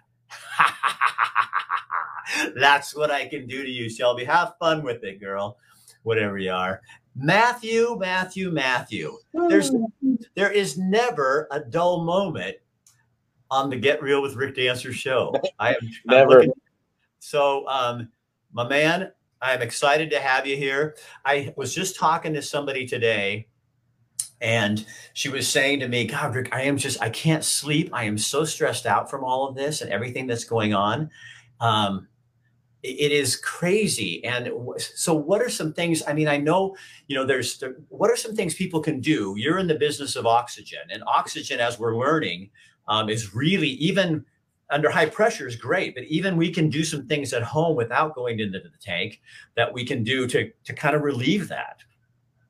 That's 2.56 2.96
what 2.96 3.10
I 3.10 3.28
can 3.28 3.48
do 3.48 3.64
to 3.64 3.70
you, 3.70 3.90
Shelby. 3.90 4.26
Have 4.26 4.54
fun 4.60 4.84
with 4.84 5.04
it, 5.04 5.20
girl. 5.20 5.58
Whatever 6.04 6.38
you 6.38 6.52
are. 6.52 6.82
Matthew, 7.18 7.98
Matthew, 8.00 8.52
Matthew. 8.52 9.18
There's 9.34 9.72
there 10.36 10.52
is 10.52 10.78
never 10.78 11.48
a 11.52 11.60
dull 11.60 12.04
moment 12.04 12.58
on 13.50 13.70
the 13.70 13.76
Get 13.76 14.02
Real 14.02 14.22
with 14.22 14.36
Rick 14.36 14.56
Dancer 14.56 14.94
show. 14.94 15.34
I 15.60 15.72
am 15.72 15.90
never. 16.06 16.30
Looking, 16.30 16.54
so, 17.20 17.68
um, 17.68 18.10
my 18.54 18.68
man, 18.68 19.12
I'm 19.42 19.62
excited 19.62 20.10
to 20.12 20.20
have 20.20 20.46
you 20.46 20.58
here. 20.58 20.96
I 21.26 21.54
was 21.58 21.74
just 21.74 21.98
talking 21.98 22.34
to 22.34 22.42
somebody 22.42 22.86
today, 22.86 23.48
and 24.40 24.86
she 25.14 25.30
was 25.30 25.48
saying 25.48 25.80
to 25.80 25.88
me, 25.88 26.06
God, 26.06 26.36
Rick, 26.36 26.54
I 26.54 26.62
am 26.64 26.78
just, 26.78 27.02
I 27.02 27.10
can't 27.10 27.44
sleep. 27.44 27.90
I 27.94 28.04
am 28.04 28.18
so 28.18 28.46
stressed 28.46 28.86
out 28.86 29.10
from 29.10 29.24
all 29.24 29.48
of 29.48 29.56
this 29.56 29.82
and 29.82 29.92
everything 29.92 30.28
that's 30.28 30.44
going 30.44 30.74
on. 30.74 31.10
Um, 31.60 32.08
it 32.84 33.12
is 33.12 33.36
crazy. 33.36 34.24
And 34.24 34.52
so, 34.78 35.14
what 35.14 35.42
are 35.42 35.50
some 35.50 35.74
things? 35.74 36.04
I 36.08 36.14
mean, 36.14 36.28
I 36.28 36.38
know, 36.38 36.76
you 37.08 37.16
know, 37.16 37.26
there's 37.26 37.64
what 37.90 38.10
are 38.10 38.16
some 38.16 38.36
things 38.36 38.54
people 38.54 38.82
can 38.82 39.00
do? 39.00 39.36
You're 39.38 39.60
in 39.60 39.68
the 39.68 39.76
business 39.76 40.16
of 40.16 40.26
oxygen, 40.26 40.82
and 40.92 41.04
oxygen, 41.08 41.60
as 41.60 41.80
we're 41.80 41.98
learning, 41.98 42.50
um, 42.88 43.10
is 43.10 43.34
really 43.34 43.70
even 43.70 44.26
under 44.70 44.90
high 44.90 45.06
pressure 45.06 45.48
is 45.48 45.56
great, 45.56 45.96
but 45.96 46.04
even 46.06 46.38
we 46.38 46.52
can 46.52 46.70
do 46.70 46.84
some 46.84 47.08
things 47.08 47.34
at 47.34 47.42
home 47.42 47.76
without 47.76 48.14
going 48.16 48.40
into 48.40 48.60
the 48.60 48.72
tank 48.82 49.22
that 49.56 49.74
we 49.74 49.86
can 49.86 50.04
do 50.04 50.28
to 50.28 50.52
to 50.66 50.74
kind 50.74 50.96
of 50.96 51.02
relieve 51.02 51.48
that. 51.48 51.84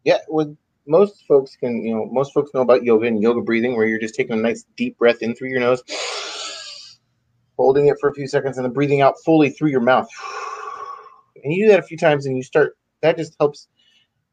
Yeah, 0.03 0.19
well, 0.27 0.55
most 0.87 1.25
folks 1.27 1.55
can, 1.55 1.83
you 1.83 1.93
know, 1.93 2.05
most 2.05 2.33
folks 2.33 2.53
know 2.53 2.61
about 2.61 2.83
yoga 2.83 3.07
and 3.07 3.21
yoga 3.21 3.41
breathing, 3.41 3.75
where 3.75 3.85
you're 3.85 3.99
just 3.99 4.15
taking 4.15 4.37
a 4.37 4.41
nice 4.41 4.65
deep 4.75 4.97
breath 4.97 5.21
in 5.21 5.35
through 5.35 5.49
your 5.49 5.59
nose, 5.59 5.83
holding 7.57 7.87
it 7.87 7.97
for 7.99 8.09
a 8.09 8.13
few 8.13 8.27
seconds, 8.27 8.57
and 8.57 8.65
then 8.65 8.73
breathing 8.73 9.01
out 9.01 9.15
fully 9.25 9.49
through 9.49 9.69
your 9.69 9.81
mouth. 9.81 10.07
And 11.43 11.53
you 11.53 11.65
do 11.65 11.71
that 11.71 11.79
a 11.79 11.83
few 11.83 11.97
times, 11.97 12.25
and 12.25 12.35
you 12.35 12.41
start. 12.41 12.75
That 13.03 13.15
just 13.15 13.35
helps 13.39 13.67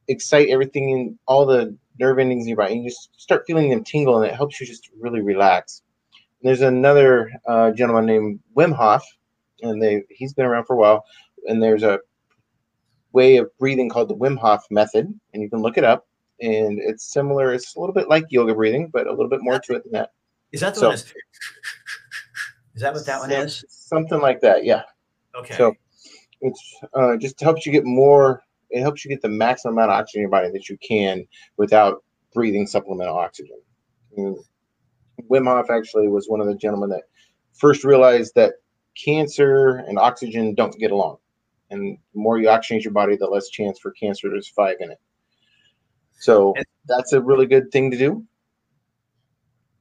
excite 0.09 0.49
everything 0.49 0.89
in 0.89 1.19
all 1.29 1.45
the 1.45 1.77
nerve 2.01 2.19
endings 2.19 2.45
in 2.45 2.49
your 2.49 2.57
body. 2.57 2.73
And 2.73 2.83
you 2.83 2.89
just 2.89 3.11
start 3.21 3.45
feeling 3.47 3.69
them 3.69 3.85
tingle, 3.85 4.17
and 4.17 4.27
it 4.27 4.35
helps 4.35 4.59
you 4.59 4.67
just 4.67 4.89
really 4.99 5.21
relax 5.21 5.83
there's 6.45 6.61
another 6.61 7.33
uh, 7.49 7.71
gentleman 7.73 8.07
named 8.07 8.41
Wim 8.57 8.73
Hof, 8.73 9.03
and 9.63 9.83
they 9.83 10.03
he's 10.11 10.35
been 10.35 10.45
around 10.45 10.67
for 10.67 10.75
a 10.75 10.77
while. 10.77 11.05
And 11.47 11.63
there's 11.63 11.83
a 11.83 11.99
way 13.13 13.39
of 13.39 13.49
breathing 13.59 13.89
called 13.89 14.09
the 14.09 14.17
Wim 14.17 14.39
Hof 14.39 14.63
method, 14.71 15.13
and 15.33 15.43
you 15.43 15.49
can 15.49 15.63
look 15.63 15.79
it 15.79 15.85
up. 15.85 16.07
And 16.41 16.79
it's 16.81 17.11
similar. 17.11 17.53
It's 17.55 17.75
a 17.75 17.81
little 17.81 17.95
bit 17.95 18.09
like 18.09 18.25
yoga 18.29 18.55
breathing, 18.55 18.91
but 18.93 19.07
a 19.07 19.11
little 19.11 19.29
bit 19.29 19.41
more 19.43 19.59
to 19.59 19.75
it 19.75 19.85
than 19.85 19.93
that. 19.93 20.11
Is 20.53 20.61
that 20.61 20.75
the 20.75 20.81
so, 20.81 20.89
one? 20.91 20.99
Is 22.75 22.83
that 22.83 22.93
what 22.93 23.07
that 23.07 23.21
one 23.21 23.31
is? 23.31 23.65
Something 23.69 24.21
like 24.21 24.41
that. 24.41 24.65
Yeah. 24.65 24.83
Okay. 25.37 25.55
So 25.55 25.75
it's 26.41 26.81
uh, 26.95 27.17
just 27.17 27.41
helps 27.41 27.65
you 27.65 27.73
get 27.73 27.85
more. 27.85 28.43
It 28.71 28.81
helps 28.81 29.05
you 29.05 29.09
get 29.09 29.23
the 29.23 29.29
maximum 29.29 29.75
amount 29.75 29.93
of 29.93 29.99
oxygen 29.99 30.21
in 30.21 30.23
your 30.23 30.31
body 30.31 30.51
that 30.51 30.69
you 30.69 30.77
can 30.79 31.27
without 31.57 32.03
breathing 32.33 32.67
supplemental 32.67 33.17
oxygen. 33.17 33.61
And 34.17 34.37
Wim 35.31 35.47
Hof 35.47 35.71
actually 35.71 36.09
was 36.09 36.29
one 36.29 36.41
of 36.41 36.47
the 36.47 36.57
gentlemen 36.57 36.91
that 36.91 37.05
first 37.53 37.85
realized 37.85 38.35
that 38.35 38.55
cancer 38.97 39.85
and 39.89 39.99
oxygen 39.99 40.55
don't 40.55 40.77
get 40.79 40.91
along. 40.91 41.19
And 41.71 41.99
the 42.13 42.21
more 42.21 42.39
you 42.39 42.49
oxygenate 42.49 42.85
your 42.85 42.93
body, 42.93 43.17
the 43.17 43.27
less 43.27 43.49
chance 43.49 43.79
for 43.79 43.93
cancer 43.93 44.29
to 44.31 44.43
survive 44.43 44.77
in 44.81 44.91
it. 44.91 45.01
So 46.19 46.55
and, 46.57 46.65
that's 46.87 47.13
a 47.13 47.21
really 47.21 47.47
good 47.47 47.71
thing 47.71 47.91
to 47.91 47.97
do. 47.97 48.25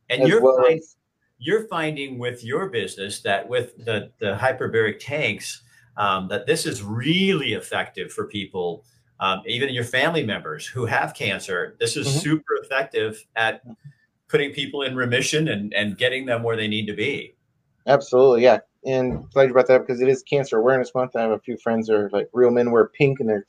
And 0.10 0.28
you're, 0.28 0.42
well 0.42 0.64
you're 1.44 1.68
finding 1.68 2.18
with 2.18 2.44
your 2.44 2.70
business 2.70 3.20
that 3.22 3.48
with 3.48 3.78
the, 3.86 4.12
the 4.20 4.36
hyperbaric 4.36 4.98
tanks, 5.00 5.62
um, 5.98 6.28
that 6.30 6.48
this 6.48 6.66
is 6.66 6.82
really 6.82 7.54
effective 7.54 8.12
for 8.12 8.28
people, 8.28 8.86
um, 9.20 9.42
even 9.46 9.74
your 9.74 9.84
family 9.84 10.26
members 10.26 10.66
who 10.66 10.86
have 10.86 11.14
cancer. 11.14 11.76
This 11.80 11.98
is 11.98 12.08
mm-hmm. 12.08 12.20
super 12.20 12.56
effective 12.64 13.26
at 13.36 13.62
putting 14.30 14.52
people 14.52 14.84
in 14.84 14.96
remission 14.96 15.50
and, 15.50 15.74
and 15.74 15.98
getting 15.98 16.26
them 16.26 16.44
where 16.44 16.56
they 16.56 16.68
need 16.68 16.88
to 16.88 16.94
be. 16.94 17.36
Absolutely, 17.86 18.44
yeah. 18.44 18.60
And 18.86 19.30
glad 19.32 19.48
you 19.48 19.54
brought 19.54 19.68
that 19.68 19.82
up 19.82 19.88
because 19.88 20.02
it 20.02 20.08
is 20.08 20.24
Cancer 20.24 20.58
Awareness 20.58 20.96
Month. 20.96 21.16
I 21.16 21.22
have 21.22 21.32
a 21.32 21.40
few 21.40 21.58
friends 21.58 21.88
that 21.88 21.96
are 21.96 22.10
like 22.12 22.30
real 22.34 22.52
men 22.52 22.72
wear 22.72 22.88
pink 22.88 23.20
and 23.20 23.30
they're 23.30 23.46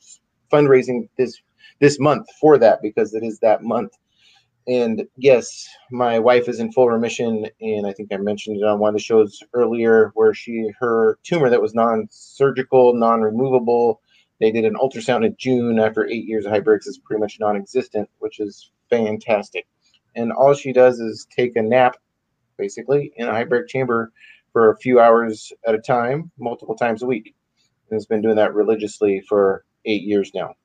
fundraising 0.51 1.09
this 1.17 1.41
this 1.79 1.99
month 1.99 2.27
for 2.39 2.57
that 2.57 2.81
because 2.81 3.13
it 3.13 3.23
is 3.23 3.39
that 3.39 3.63
month. 3.63 3.93
And 4.67 5.05
yes, 5.15 5.67
my 5.91 6.17
wife 6.17 6.49
is 6.49 6.59
in 6.59 6.71
full 6.71 6.89
remission, 6.89 7.47
and 7.61 7.85
I 7.85 7.93
think 7.93 8.11
I 8.11 8.17
mentioned 8.17 8.57
it 8.57 8.63
on 8.63 8.79
one 8.79 8.89
of 8.89 8.95
the 8.95 8.99
shows 8.99 9.43
earlier, 9.53 10.11
where 10.15 10.33
she 10.33 10.71
her 10.79 11.19
tumor 11.23 11.49
that 11.51 11.61
was 11.61 11.75
non-surgical, 11.75 12.95
non-removable. 12.95 14.01
They 14.39 14.51
did 14.51 14.65
an 14.65 14.75
ultrasound 14.75 15.25
in 15.25 15.35
June 15.37 15.79
after 15.79 16.07
eight 16.07 16.25
years 16.25 16.45
of 16.45 16.51
hyperix 16.51 16.87
is 16.87 16.97
pretty 16.97 17.21
much 17.21 17.37
non-existent, 17.39 18.09
which 18.19 18.39
is 18.39 18.71
fantastic 18.89 19.67
and 20.15 20.31
all 20.31 20.53
she 20.53 20.71
does 20.73 20.99
is 20.99 21.27
take 21.29 21.55
a 21.55 21.61
nap, 21.61 21.97
basically, 22.57 23.11
in 23.17 23.27
a 23.27 23.31
hyperbaric 23.31 23.67
chamber 23.67 24.11
for 24.53 24.71
a 24.71 24.77
few 24.77 24.99
hours 24.99 25.51
at 25.67 25.75
a 25.75 25.79
time, 25.79 26.31
multiple 26.39 26.75
times 26.75 27.03
a 27.03 27.05
week. 27.05 27.35
And 27.89 27.97
has 27.97 28.05
been 28.05 28.21
doing 28.21 28.37
that 28.37 28.53
religiously 28.53 29.21
for 29.27 29.65
eight 29.85 30.03
years 30.03 30.31
now. 30.33 30.55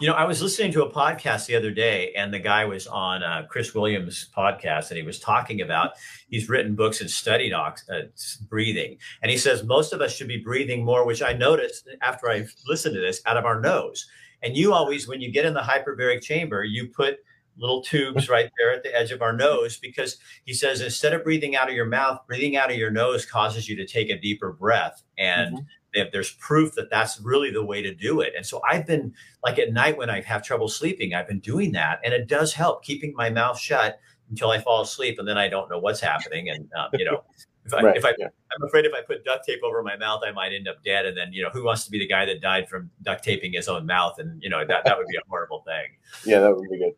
You 0.00 0.06
know, 0.06 0.14
I 0.14 0.26
was 0.26 0.40
listening 0.40 0.70
to 0.72 0.84
a 0.84 0.92
podcast 0.92 1.46
the 1.46 1.56
other 1.56 1.72
day, 1.72 2.12
and 2.16 2.32
the 2.32 2.38
guy 2.38 2.64
was 2.64 2.86
on 2.86 3.24
uh, 3.24 3.46
Chris 3.48 3.74
Williams' 3.74 4.30
podcast, 4.36 4.90
and 4.90 4.96
he 4.96 5.02
was 5.02 5.18
talking 5.18 5.60
about 5.60 5.90
he's 6.28 6.48
written 6.48 6.76
books 6.76 7.00
and 7.00 7.10
studied 7.10 7.52
ox- 7.52 7.88
uh, 7.90 8.02
breathing, 8.48 8.98
and 9.22 9.30
he 9.30 9.36
says 9.36 9.64
most 9.64 9.92
of 9.92 10.00
us 10.00 10.14
should 10.14 10.28
be 10.28 10.36
breathing 10.36 10.84
more, 10.84 11.04
which 11.04 11.20
I 11.20 11.32
noticed 11.32 11.88
after 12.00 12.30
I 12.30 12.46
listened 12.68 12.94
to 12.94 13.00
this, 13.00 13.20
out 13.26 13.36
of 13.36 13.44
our 13.44 13.60
nose. 13.60 14.06
And 14.40 14.56
you 14.56 14.72
always, 14.72 15.08
when 15.08 15.20
you 15.20 15.32
get 15.32 15.44
in 15.44 15.52
the 15.52 15.60
hyperbaric 15.60 16.22
chamber, 16.22 16.62
you 16.62 16.86
put 16.86 17.18
little 17.56 17.82
tubes 17.82 18.28
right 18.30 18.52
there 18.56 18.72
at 18.72 18.84
the 18.84 18.96
edge 18.96 19.10
of 19.10 19.20
our 19.20 19.32
nose 19.32 19.78
because 19.78 20.18
he 20.44 20.54
says 20.54 20.80
instead 20.80 21.12
of 21.12 21.24
breathing 21.24 21.56
out 21.56 21.68
of 21.68 21.74
your 21.74 21.86
mouth, 21.86 22.20
breathing 22.28 22.56
out 22.56 22.70
of 22.70 22.76
your 22.76 22.92
nose 22.92 23.26
causes 23.26 23.68
you 23.68 23.74
to 23.74 23.84
take 23.84 24.10
a 24.10 24.20
deeper 24.20 24.52
breath. 24.52 25.02
And 25.18 25.56
mm-hmm. 25.56 25.66
There's 26.12 26.32
proof 26.32 26.74
that 26.74 26.90
that's 26.90 27.20
really 27.20 27.50
the 27.50 27.64
way 27.64 27.82
to 27.82 27.94
do 27.94 28.20
it. 28.20 28.32
And 28.36 28.44
so 28.44 28.60
I've 28.68 28.86
been 28.86 29.14
like 29.42 29.58
at 29.58 29.72
night 29.72 29.96
when 29.96 30.10
I 30.10 30.20
have 30.22 30.42
trouble 30.42 30.68
sleeping, 30.68 31.14
I've 31.14 31.28
been 31.28 31.40
doing 31.40 31.72
that. 31.72 32.00
And 32.04 32.14
it 32.14 32.28
does 32.28 32.52
help 32.52 32.84
keeping 32.84 33.14
my 33.14 33.30
mouth 33.30 33.58
shut 33.58 33.98
until 34.30 34.50
I 34.50 34.60
fall 34.60 34.82
asleep. 34.82 35.18
And 35.18 35.26
then 35.26 35.38
I 35.38 35.48
don't 35.48 35.70
know 35.70 35.78
what's 35.78 36.00
happening. 36.00 36.50
And, 36.50 36.68
um, 36.78 36.88
you 36.92 37.04
know, 37.04 37.24
if 37.64 37.74
I, 37.74 37.82
right, 37.82 37.96
if 37.96 38.04
I, 38.04 38.14
yeah. 38.18 38.28
I'm 38.54 38.66
afraid 38.66 38.86
if 38.86 38.92
I 38.94 39.02
put 39.02 39.24
duct 39.24 39.44
tape 39.44 39.60
over 39.62 39.82
my 39.82 39.96
mouth, 39.96 40.22
I 40.26 40.32
might 40.32 40.52
end 40.52 40.68
up 40.68 40.82
dead. 40.84 41.06
And 41.06 41.16
then, 41.16 41.32
you 41.32 41.42
know, 41.42 41.50
who 41.50 41.64
wants 41.64 41.84
to 41.84 41.90
be 41.90 41.98
the 41.98 42.06
guy 42.06 42.24
that 42.24 42.40
died 42.40 42.68
from 42.68 42.90
duct 43.02 43.24
taping 43.24 43.52
his 43.52 43.68
own 43.68 43.86
mouth? 43.86 44.18
And, 44.18 44.42
you 44.42 44.48
know, 44.48 44.64
that, 44.66 44.84
that 44.84 44.96
would 44.96 45.06
be 45.06 45.16
a 45.16 45.22
horrible 45.28 45.64
thing. 45.66 45.86
Yeah, 46.24 46.40
that 46.40 46.54
would 46.54 46.68
be 46.70 46.78
good. 46.78 46.92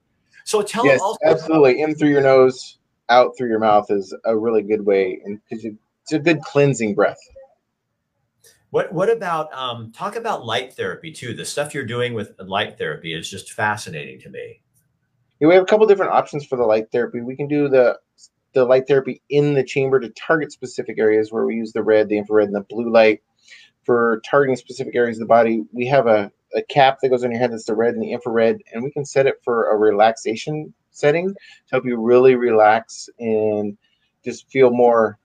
So 0.45 0.63
tell 0.63 0.85
yes, 0.87 1.01
also 1.01 1.19
absolutely 1.25 1.83
in 1.83 1.95
through 1.95 2.09
your 2.09 2.23
nose, 2.23 2.79
out 3.09 3.37
through 3.37 3.49
your 3.49 3.59
mouth 3.59 3.91
is 3.91 4.15
a 4.25 4.37
really 4.37 4.63
good 4.63 4.87
way, 4.87 5.21
and 5.25 5.41
because 5.49 5.65
it's 5.65 6.13
a 6.13 6.19
good 6.19 6.41
cleansing 6.43 6.95
breath. 6.95 7.19
What 8.71 8.93
what 8.93 9.11
about 9.11 9.53
um, 9.53 9.93
talk 9.93 10.17
about 10.17 10.47
light 10.47 10.73
therapy 10.73 11.13
too? 11.13 11.35
The 11.35 11.45
stuff 11.45 11.75
you're 11.75 11.85
doing 11.85 12.15
with 12.15 12.33
light 12.39 12.79
therapy 12.79 13.15
is 13.15 13.29
just 13.29 13.53
fascinating 13.53 14.21
to 14.21 14.31
me. 14.31 14.63
Yeah, 15.41 15.49
we 15.49 15.55
have 15.55 15.63
a 15.63 15.67
couple 15.67 15.87
different 15.87 16.13
options 16.13 16.47
for 16.47 16.57
the 16.57 16.65
light 16.65 16.91
therapy. 16.93 17.21
We 17.21 17.37
can 17.37 17.49
do 17.49 17.69
the 17.69 17.99
the 18.53 18.65
light 18.65 18.87
therapy 18.87 19.23
in 19.29 19.55
the 19.55 19.65
chamber 19.65 19.99
to 20.01 20.09
target 20.11 20.53
specific 20.53 20.99
areas 20.99 21.33
where 21.33 21.47
we 21.47 21.55
use 21.55 21.73
the 21.73 21.83
red, 21.83 22.09
the 22.09 22.19
infrared, 22.19 22.49
and 22.49 22.55
the 22.55 22.63
blue 22.63 22.91
light 22.91 23.23
for 23.85 24.21
targeting 24.25 24.57
specific 24.57 24.95
areas 24.95 25.17
of 25.17 25.21
the 25.21 25.27
body. 25.27 25.65
We 25.73 25.87
have 25.87 26.07
a 26.07 26.31
a 26.55 26.63
cap 26.63 26.99
that 27.01 27.11
goes 27.11 27.25
on 27.25 27.31
your 27.31 27.41
head 27.41 27.53
that's 27.53 27.65
the 27.65 27.75
red 27.75 27.95
and 27.95 28.03
the 28.03 28.13
infrared, 28.13 28.63
and 28.73 28.83
we 28.83 28.91
can 28.91 29.05
set 29.05 29.27
it 29.27 29.37
for 29.45 29.71
a 29.71 29.77
relaxation 29.77 30.73
setting 30.91 31.29
to 31.29 31.35
help 31.71 31.85
you 31.85 31.97
really 31.97 32.35
relax 32.35 33.09
and 33.19 33.77
just 34.25 34.51
feel 34.51 34.71
more, 34.71 35.19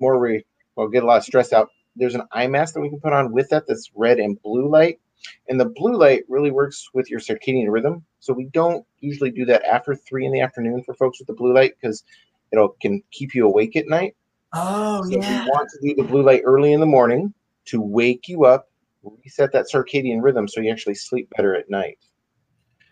more 0.00 0.18
re, 0.18 0.44
well, 0.76 0.88
get 0.88 1.02
a 1.02 1.06
lot 1.06 1.18
of 1.18 1.24
stress 1.24 1.52
out. 1.52 1.70
There's 1.98 2.14
an 2.14 2.22
eye 2.32 2.46
mask 2.46 2.74
that 2.74 2.80
we 2.80 2.88
can 2.88 3.00
put 3.00 3.12
on 3.12 3.32
with 3.32 3.48
that 3.50 3.66
that's 3.66 3.90
red 3.94 4.18
and 4.18 4.40
blue 4.42 4.68
light, 4.68 5.00
and 5.48 5.60
the 5.60 5.68
blue 5.68 5.96
light 5.96 6.24
really 6.28 6.50
works 6.50 6.88
with 6.94 7.10
your 7.10 7.20
circadian 7.20 7.70
rhythm 7.70 8.04
So 8.20 8.32
we 8.32 8.46
don't 8.46 8.84
usually 9.00 9.30
do 9.30 9.44
that 9.46 9.64
after 9.64 9.94
three 9.94 10.26
in 10.26 10.32
the 10.32 10.40
afternoon 10.40 10.82
for 10.84 10.94
folks 10.94 11.18
with 11.18 11.26
the 11.26 11.34
blue 11.34 11.54
light 11.54 11.74
because 11.80 12.04
it'll 12.52 12.76
can 12.80 13.02
keep 13.10 13.34
you 13.34 13.46
awake 13.46 13.76
at 13.76 13.88
night. 13.88 14.16
Oh 14.54 15.02
so 15.04 15.10
yeah. 15.10 15.44
We 15.44 15.50
want 15.50 15.68
to 15.70 15.88
do 15.88 16.02
the 16.02 16.08
blue 16.08 16.22
light 16.22 16.42
early 16.44 16.72
in 16.72 16.80
the 16.80 16.86
morning 16.86 17.32
to 17.66 17.80
wake 17.80 18.28
you 18.28 18.44
up, 18.44 18.70
reset 19.02 19.52
that 19.52 19.66
circadian 19.72 20.22
rhythm 20.22 20.48
so 20.48 20.60
you 20.60 20.70
actually 20.70 20.94
sleep 20.94 21.28
better 21.36 21.54
at 21.54 21.68
night. 21.68 21.98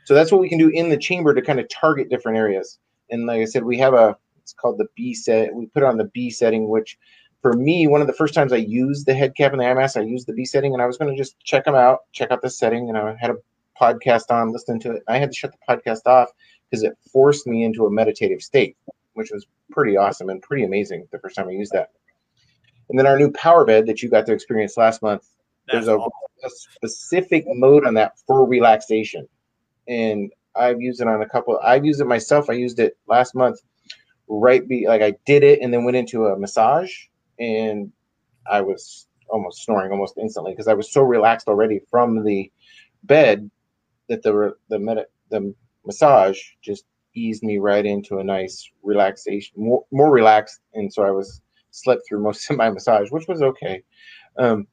So 0.04 0.14
that's 0.14 0.30
what 0.30 0.40
we 0.40 0.48
can 0.48 0.58
do 0.58 0.68
in 0.68 0.88
the 0.88 0.96
chamber 0.96 1.34
to 1.34 1.42
kind 1.42 1.58
of 1.58 1.68
target 1.68 2.10
different 2.10 2.38
areas. 2.38 2.78
And 3.10 3.26
like 3.26 3.40
I 3.40 3.44
said, 3.44 3.64
we 3.64 3.78
have 3.78 3.94
a 3.94 4.16
it's 4.40 4.52
called 4.52 4.78
the 4.78 4.86
B 4.94 5.12
set. 5.12 5.52
We 5.52 5.66
put 5.66 5.82
it 5.82 5.86
on 5.86 5.96
the 5.96 6.04
B 6.04 6.30
setting, 6.30 6.68
which 6.68 6.96
for 7.42 7.52
me, 7.52 7.86
one 7.86 8.00
of 8.00 8.06
the 8.06 8.12
first 8.12 8.34
times 8.34 8.52
I 8.52 8.56
used 8.56 9.06
the 9.06 9.14
head 9.14 9.36
cap 9.36 9.52
and 9.52 9.60
the 9.60 9.66
eye 9.66 9.74
mask, 9.74 9.96
I 9.96 10.00
used 10.00 10.26
the 10.26 10.32
B 10.32 10.44
setting, 10.44 10.72
and 10.72 10.82
I 10.82 10.86
was 10.86 10.96
going 10.96 11.10
to 11.10 11.16
just 11.16 11.38
check 11.40 11.64
them 11.64 11.74
out, 11.74 12.00
check 12.12 12.30
out 12.30 12.42
the 12.42 12.50
setting, 12.50 12.88
and 12.88 12.98
I 12.98 13.16
had 13.20 13.30
a 13.30 13.36
podcast 13.80 14.30
on, 14.30 14.52
listening 14.52 14.80
to 14.80 14.92
it. 14.92 15.02
I 15.08 15.18
had 15.18 15.30
to 15.30 15.36
shut 15.36 15.52
the 15.52 15.58
podcast 15.74 16.06
off 16.06 16.30
because 16.70 16.82
it 16.82 16.96
forced 17.12 17.46
me 17.46 17.64
into 17.64 17.86
a 17.86 17.90
meditative 17.90 18.42
state, 18.42 18.76
which 19.14 19.30
was 19.30 19.46
pretty 19.70 19.96
awesome 19.96 20.28
and 20.28 20.42
pretty 20.42 20.64
amazing 20.64 21.06
the 21.12 21.18
first 21.18 21.36
time 21.36 21.48
I 21.48 21.52
used 21.52 21.72
that. 21.72 21.90
And 22.88 22.98
then 22.98 23.06
our 23.06 23.18
new 23.18 23.32
power 23.32 23.64
bed 23.64 23.86
that 23.86 24.02
you 24.02 24.08
got 24.08 24.26
to 24.26 24.32
experience 24.32 24.76
last 24.76 25.02
month, 25.02 25.28
That's 25.66 25.86
there's 25.86 25.88
a, 25.88 25.98
awesome. 25.98 26.12
a 26.44 26.50
specific 26.50 27.44
mode 27.46 27.84
on 27.84 27.94
that 27.94 28.18
for 28.26 28.46
relaxation. 28.46 29.28
And 29.88 30.32
I've 30.54 30.80
used 30.80 31.00
it 31.00 31.08
on 31.08 31.22
a 31.22 31.28
couple. 31.28 31.58
I've 31.62 31.84
used 31.84 32.00
it 32.00 32.06
myself. 32.06 32.48
I 32.48 32.54
used 32.54 32.78
it 32.78 32.96
last 33.06 33.34
month, 33.34 33.60
right? 34.28 34.66
Be 34.66 34.86
like 34.88 35.02
I 35.02 35.14
did 35.26 35.42
it 35.42 35.60
and 35.60 35.72
then 35.72 35.84
went 35.84 35.96
into 35.96 36.26
a 36.26 36.38
massage, 36.38 36.92
and 37.38 37.92
I 38.50 38.60
was 38.60 39.08
almost 39.28 39.64
snoring 39.64 39.90
almost 39.90 40.18
instantly 40.18 40.52
because 40.52 40.68
I 40.68 40.74
was 40.74 40.92
so 40.92 41.02
relaxed 41.02 41.48
already 41.48 41.80
from 41.90 42.24
the 42.24 42.50
bed 43.04 43.50
that 44.08 44.22
the 44.22 44.54
the 44.68 44.78
med- 44.78 45.06
the 45.30 45.54
massage 45.84 46.38
just 46.62 46.84
eased 47.14 47.42
me 47.42 47.58
right 47.58 47.84
into 47.84 48.18
a 48.18 48.24
nice 48.24 48.70
relaxation, 48.82 49.54
more 49.56 49.84
more 49.90 50.10
relaxed, 50.10 50.60
and 50.74 50.92
so 50.92 51.02
I 51.02 51.10
was 51.10 51.40
slept 51.70 52.02
through 52.08 52.22
most 52.22 52.50
of 52.50 52.56
my 52.56 52.70
massage, 52.70 53.10
which 53.10 53.28
was 53.28 53.42
okay. 53.42 53.82
Um, 54.38 54.66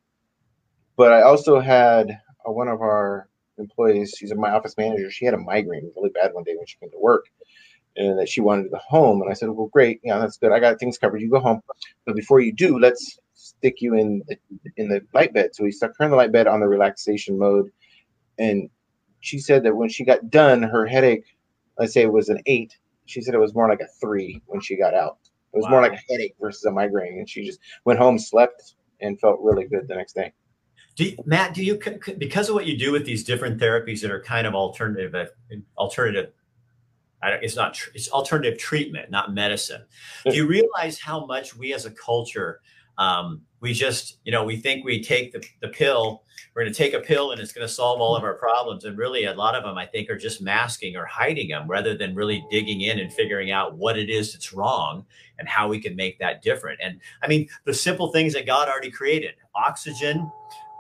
but 0.95 1.11
I 1.11 1.21
also 1.23 1.59
had 1.59 2.11
uh, 2.47 2.51
one 2.51 2.67
of 2.67 2.81
our 2.81 3.27
employees, 3.57 4.15
she's 4.17 4.33
my 4.35 4.51
office 4.51 4.75
manager, 4.77 5.09
she 5.09 5.25
had 5.25 5.33
a 5.33 5.37
migraine 5.37 5.91
really 5.95 6.09
bad 6.09 6.33
one 6.33 6.43
day 6.43 6.55
when 6.55 6.65
she 6.65 6.77
came 6.77 6.91
to 6.91 6.99
work 6.99 7.25
and 7.95 8.17
that 8.19 8.29
she 8.29 8.41
wanted 8.41 8.63
to 8.63 8.69
go 8.69 8.77
home. 8.77 9.21
And 9.21 9.29
I 9.29 9.33
said, 9.33 9.49
Well, 9.49 9.67
great, 9.67 9.99
yeah, 10.03 10.19
that's 10.19 10.37
good. 10.37 10.51
I 10.51 10.59
got 10.59 10.79
things 10.79 10.97
covered. 10.97 11.21
You 11.21 11.29
go 11.29 11.39
home. 11.39 11.61
But 12.05 12.15
before 12.15 12.39
you 12.39 12.53
do, 12.53 12.79
let's 12.79 13.19
stick 13.33 13.81
you 13.81 13.95
in 13.95 14.23
the, 14.27 14.37
in 14.77 14.89
the 14.89 15.01
light 15.13 15.33
bed. 15.33 15.53
So 15.53 15.63
we 15.63 15.71
stuck 15.71 15.91
her 15.97 16.05
in 16.05 16.11
the 16.11 16.17
light 16.17 16.31
bed 16.31 16.47
on 16.47 16.59
the 16.59 16.67
relaxation 16.67 17.37
mode. 17.37 17.71
And 18.37 18.69
she 19.19 19.39
said 19.39 19.63
that 19.63 19.75
when 19.75 19.89
she 19.89 20.03
got 20.03 20.29
done, 20.29 20.63
her 20.63 20.85
headache, 20.85 21.25
let's 21.77 21.93
say 21.93 22.01
it 22.01 22.11
was 22.11 22.29
an 22.29 22.41
eight, 22.45 22.77
she 23.05 23.21
said 23.21 23.33
it 23.33 23.39
was 23.39 23.53
more 23.53 23.69
like 23.69 23.81
a 23.81 23.87
three 23.99 24.41
when 24.47 24.61
she 24.61 24.75
got 24.75 24.93
out. 24.93 25.17
It 25.53 25.57
was 25.57 25.65
wow. 25.65 25.71
more 25.71 25.81
like 25.81 25.93
a 25.93 26.11
headache 26.11 26.35
versus 26.41 26.63
a 26.65 26.71
migraine. 26.71 27.19
And 27.19 27.29
she 27.29 27.45
just 27.45 27.59
went 27.85 27.99
home, 27.99 28.17
slept, 28.17 28.75
and 29.01 29.19
felt 29.19 29.39
really 29.41 29.65
good 29.65 29.87
the 29.87 29.95
next 29.95 30.13
day. 30.13 30.33
Do 30.95 31.05
you, 31.05 31.17
Matt, 31.25 31.53
do 31.53 31.63
you 31.63 31.79
because 32.17 32.49
of 32.49 32.55
what 32.55 32.65
you 32.67 32.77
do 32.77 32.91
with 32.91 33.05
these 33.05 33.23
different 33.23 33.59
therapies 33.59 34.01
that 34.01 34.11
are 34.11 34.21
kind 34.21 34.45
of 34.45 34.53
alternative, 34.53 35.15
uh, 35.15 35.55
alternative? 35.77 36.31
It's 37.41 37.55
not. 37.55 37.79
It's 37.93 38.09
alternative 38.09 38.57
treatment, 38.59 39.11
not 39.11 39.33
medicine. 39.33 39.83
Do 40.25 40.35
you 40.35 40.47
realize 40.47 40.99
how 40.99 41.25
much 41.25 41.55
we 41.55 41.73
as 41.73 41.85
a 41.85 41.91
culture 41.91 42.61
um, 42.97 43.41
we 43.59 43.73
just, 43.73 44.19
you 44.23 44.31
know, 44.31 44.43
we 44.43 44.57
think 44.57 44.85
we 44.85 45.01
take 45.01 45.31
the, 45.31 45.43
the 45.61 45.69
pill, 45.69 46.23
we're 46.53 46.63
going 46.63 46.73
to 46.73 46.77
take 46.77 46.93
a 46.93 46.99
pill 46.99 47.31
and 47.31 47.41
it's 47.41 47.51
going 47.51 47.65
to 47.65 47.73
solve 47.73 48.01
all 48.01 48.15
of 48.15 48.23
our 48.23 48.35
problems. 48.35 48.85
And 48.85 48.97
really, 48.97 49.25
a 49.25 49.33
lot 49.33 49.55
of 49.55 49.63
them, 49.63 49.77
I 49.77 49.85
think, 49.85 50.09
are 50.09 50.17
just 50.17 50.41
masking 50.41 50.95
or 50.95 51.05
hiding 51.05 51.47
them 51.49 51.67
rather 51.67 51.97
than 51.97 52.13
really 52.13 52.45
digging 52.51 52.81
in 52.81 52.99
and 52.99 53.11
figuring 53.11 53.51
out 53.51 53.77
what 53.77 53.97
it 53.97 54.09
is 54.09 54.33
that's 54.33 54.53
wrong 54.53 55.05
and 55.39 55.47
how 55.47 55.67
we 55.67 55.79
can 55.79 55.95
make 55.95 56.19
that 56.19 56.41
different. 56.41 56.79
And 56.83 56.99
I 57.23 57.27
mean, 57.27 57.47
the 57.65 57.73
simple 57.73 58.11
things 58.11 58.33
that 58.33 58.45
God 58.45 58.67
already 58.67 58.91
created 58.91 59.35
oxygen, 59.55 60.29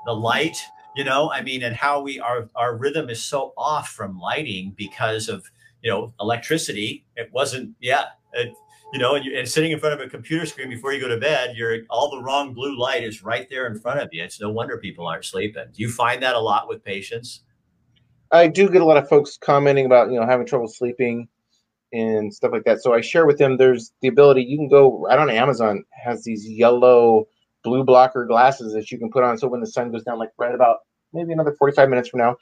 the 0.05 0.13
light, 0.13 0.57
you 0.95 1.03
know, 1.03 1.31
I 1.31 1.41
mean, 1.41 1.63
and 1.63 1.75
how 1.75 2.01
we, 2.01 2.19
our, 2.19 2.49
our 2.55 2.75
rhythm 2.75 3.09
is 3.09 3.23
so 3.23 3.53
off 3.57 3.89
from 3.89 4.19
lighting 4.19 4.73
because 4.77 5.29
of, 5.29 5.49
you 5.83 5.91
know, 5.91 6.13
electricity. 6.19 7.05
It 7.15 7.29
wasn't, 7.31 7.75
yeah. 7.79 8.05
It, 8.33 8.53
you 8.93 8.99
know, 8.99 9.15
and, 9.15 9.25
and 9.25 9.47
sitting 9.47 9.71
in 9.71 9.79
front 9.79 9.99
of 9.99 10.05
a 10.05 10.09
computer 10.09 10.45
screen 10.45 10.69
before 10.69 10.93
you 10.93 11.01
go 11.01 11.07
to 11.07 11.17
bed, 11.17 11.55
you're 11.55 11.79
all 11.89 12.11
the 12.11 12.21
wrong 12.21 12.53
blue 12.53 12.79
light 12.79 13.03
is 13.03 13.23
right 13.23 13.47
there 13.49 13.67
in 13.67 13.79
front 13.79 13.99
of 13.99 14.09
you. 14.11 14.23
It's 14.23 14.39
no 14.39 14.51
wonder 14.51 14.77
people 14.77 15.07
aren't 15.07 15.25
sleeping. 15.25 15.65
Do 15.73 15.81
you 15.81 15.89
find 15.89 16.21
that 16.23 16.35
a 16.35 16.39
lot 16.39 16.67
with 16.67 16.83
patients? 16.83 17.41
I 18.31 18.47
do 18.47 18.69
get 18.69 18.81
a 18.81 18.85
lot 18.85 18.97
of 18.97 19.09
folks 19.09 19.37
commenting 19.37 19.85
about, 19.85 20.11
you 20.11 20.19
know, 20.19 20.25
having 20.25 20.45
trouble 20.45 20.67
sleeping 20.67 21.27
and 21.91 22.33
stuff 22.33 22.51
like 22.51 22.63
that. 22.63 22.81
So 22.81 22.93
I 22.93 23.01
share 23.01 23.25
with 23.25 23.37
them 23.37 23.57
there's 23.57 23.91
the 24.01 24.07
ability 24.07 24.43
you 24.43 24.57
can 24.57 24.69
go 24.69 25.05
right 25.05 25.19
on 25.19 25.29
Amazon 25.29 25.83
has 25.91 26.23
these 26.23 26.47
yellow 26.47 27.25
blue 27.63 27.83
blocker 27.83 28.25
glasses 28.25 28.73
that 28.73 28.91
you 28.91 28.99
can 28.99 29.09
put 29.09 29.23
on 29.23 29.37
so 29.37 29.47
when 29.47 29.61
the 29.61 29.67
sun 29.67 29.91
goes 29.91 30.03
down 30.03 30.19
like 30.19 30.31
right 30.37 30.53
about 30.53 30.79
maybe 31.13 31.31
another 31.31 31.53
45 31.53 31.89
minutes 31.89 32.09
from 32.09 32.19
now 32.19 32.35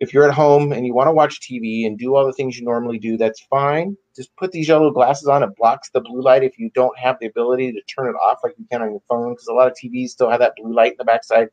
if 0.00 0.14
you're 0.14 0.28
at 0.28 0.34
home 0.34 0.72
and 0.72 0.86
you 0.86 0.94
want 0.94 1.08
to 1.08 1.12
watch 1.12 1.40
TV 1.40 1.86
and 1.86 1.98
do 1.98 2.14
all 2.14 2.24
the 2.24 2.32
things 2.32 2.56
you 2.56 2.64
normally 2.64 2.98
do, 2.98 3.16
that's 3.16 3.40
fine. 3.40 3.96
Just 4.14 4.34
put 4.36 4.52
these 4.52 4.68
yellow 4.68 4.90
glasses 4.90 5.26
on. 5.26 5.42
It 5.42 5.56
blocks 5.56 5.90
the 5.90 6.00
blue 6.00 6.22
light 6.22 6.44
if 6.44 6.58
you 6.58 6.70
don't 6.74 6.96
have 6.96 7.16
the 7.20 7.26
ability 7.26 7.72
to 7.72 7.80
turn 7.82 8.08
it 8.08 8.16
off 8.16 8.38
like 8.44 8.54
you 8.58 8.66
can 8.70 8.82
on 8.82 8.90
your 8.90 9.02
phone, 9.08 9.32
because 9.32 9.48
a 9.48 9.52
lot 9.52 9.66
of 9.66 9.74
TVs 9.74 10.10
still 10.10 10.30
have 10.30 10.40
that 10.40 10.54
blue 10.56 10.72
light 10.72 10.92
in 10.92 10.98
the 10.98 11.04
backside. 11.04 11.48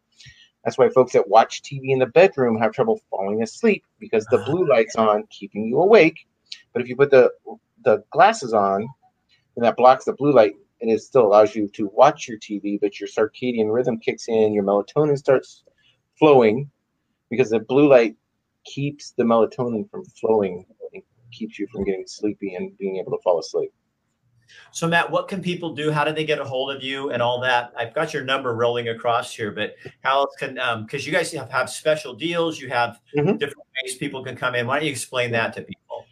That's 0.63 0.77
why 0.77 0.89
folks 0.89 1.13
that 1.13 1.27
watch 1.27 1.61
TV 1.63 1.89
in 1.89 1.99
the 1.99 2.07
bedroom 2.07 2.57
have 2.59 2.71
trouble 2.71 3.01
falling 3.09 3.41
asleep 3.41 3.83
because 3.99 4.25
the 4.25 4.39
ah. 4.39 4.45
blue 4.45 4.67
light's 4.67 4.95
on, 4.95 5.23
keeping 5.29 5.65
you 5.65 5.79
awake. 5.79 6.27
But 6.73 6.81
if 6.81 6.89
you 6.89 6.95
put 6.95 7.11
the 7.11 7.31
the 7.83 8.03
glasses 8.11 8.53
on, 8.53 8.81
then 9.55 9.63
that 9.63 9.77
blocks 9.77 10.05
the 10.05 10.13
blue 10.13 10.33
light, 10.33 10.53
and 10.81 10.91
it 10.91 11.01
still 11.01 11.25
allows 11.25 11.55
you 11.55 11.67
to 11.69 11.89
watch 11.93 12.27
your 12.27 12.37
TV, 12.37 12.79
but 12.79 12.99
your 12.99 13.09
circadian 13.09 13.73
rhythm 13.73 13.99
kicks 13.99 14.27
in, 14.27 14.53
your 14.53 14.63
melatonin 14.63 15.17
starts 15.17 15.63
flowing 16.17 16.69
because 17.29 17.49
the 17.49 17.59
blue 17.59 17.87
light 17.87 18.15
keeps 18.65 19.11
the 19.11 19.23
melatonin 19.23 19.89
from 19.89 20.03
flowing 20.19 20.65
and 20.93 21.03
keeps 21.31 21.59
you 21.59 21.67
from 21.71 21.83
getting 21.83 22.05
sleepy 22.07 22.55
and 22.55 22.77
being 22.77 22.97
able 22.97 23.11
to 23.11 23.21
fall 23.23 23.39
asleep. 23.39 23.71
So, 24.71 24.87
Matt, 24.87 25.09
what 25.09 25.27
can 25.27 25.41
people 25.41 25.73
do? 25.73 25.91
How 25.91 26.03
do 26.03 26.13
they 26.13 26.25
get 26.25 26.39
a 26.39 26.43
hold 26.43 26.75
of 26.75 26.83
you 26.83 27.09
and 27.09 27.21
all 27.21 27.39
that? 27.41 27.73
I've 27.77 27.93
got 27.93 28.13
your 28.13 28.23
number 28.23 28.53
rolling 28.53 28.89
across 28.89 29.33
here, 29.33 29.51
but 29.51 29.75
how 30.01 30.19
else 30.19 30.35
can, 30.37 30.53
because 30.83 31.01
um, 31.03 31.07
you 31.07 31.11
guys 31.11 31.31
have, 31.31 31.49
have 31.49 31.69
special 31.69 32.13
deals, 32.13 32.59
you 32.59 32.69
have 32.69 32.99
mm-hmm. 33.17 33.37
different 33.37 33.67
ways 33.83 33.95
people 33.95 34.23
can 34.23 34.35
come 34.35 34.53
in. 34.55 34.67
Why 34.67 34.77
don't 34.77 34.85
you 34.85 34.91
explain 34.91 35.31
that 35.31 35.53
to 35.53 35.61
people? 35.61 36.05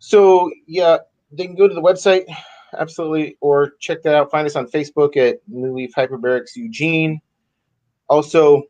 So, 0.00 0.50
yeah, 0.66 0.98
they 1.30 1.46
can 1.46 1.54
go 1.54 1.68
to 1.68 1.74
the 1.74 1.82
website, 1.82 2.24
absolutely, 2.76 3.36
or 3.40 3.72
check 3.78 4.02
that 4.02 4.14
out. 4.14 4.30
Find 4.30 4.46
us 4.46 4.56
on 4.56 4.66
Facebook 4.66 5.16
at 5.16 5.38
New 5.46 5.74
Leaf 5.74 5.92
Hyperbarics 5.96 6.56
Eugene. 6.56 7.20
Also, 8.08 8.62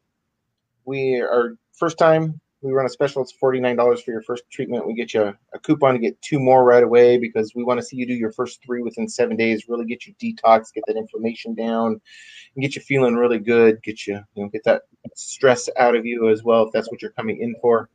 we 0.85 1.21
are 1.21 1.57
first 1.73 1.99
time 1.99 2.41
we 2.61 2.73
run 2.73 2.87
a 2.87 2.89
special. 2.89 3.23
It's 3.23 3.35
$49 3.41 4.03
for 4.03 4.11
your 4.11 4.23
first 4.23 4.45
treatment. 4.51 4.87
We 4.87 4.95
get 4.95 5.15
you 5.15 5.23
a, 5.23 5.35
a, 5.55 5.59
coupon 5.61 5.95
to 5.95 6.01
get 6.01 6.21
two 6.23 6.41
more 6.41 6.65
right 6.65 6.83
away 6.83 7.19
because 7.19 7.53
we 7.55 7.63
want 7.63 7.79
to 7.79 7.87
see 7.87 7.97
you 7.97 8.07
do 8.07 8.15
your 8.15 8.33
first 8.33 8.61
three 8.65 8.83
within 8.83 9.09
seven 9.09 9.37
days, 9.37 9.69
really 9.69 9.87
get 9.87 10.07
you 10.07 10.15
detox, 10.15 10.73
get 10.75 10.85
that 10.87 10.97
inflammation 10.97 11.55
down, 11.55 12.01
and 12.55 12.63
get 12.63 12.75
you 12.75 12.83
feeling 12.83 13.15
really 13.15 13.39
good, 13.39 13.83
get 13.83 14.07
you, 14.07 14.21
you 14.35 14.43
know, 14.43 14.49
get 14.49 14.65
that 14.65 14.83
stress 15.15 15.69
out 15.79 15.95
of 15.95 16.05
you 16.05 16.31
as 16.31 16.43
well 16.43 16.65
if 16.65 16.73
that's 16.73 16.91
what 16.91 17.01
you're 17.01 17.13
coming 17.13 17.41
in 17.41 17.55
for. 17.61 17.89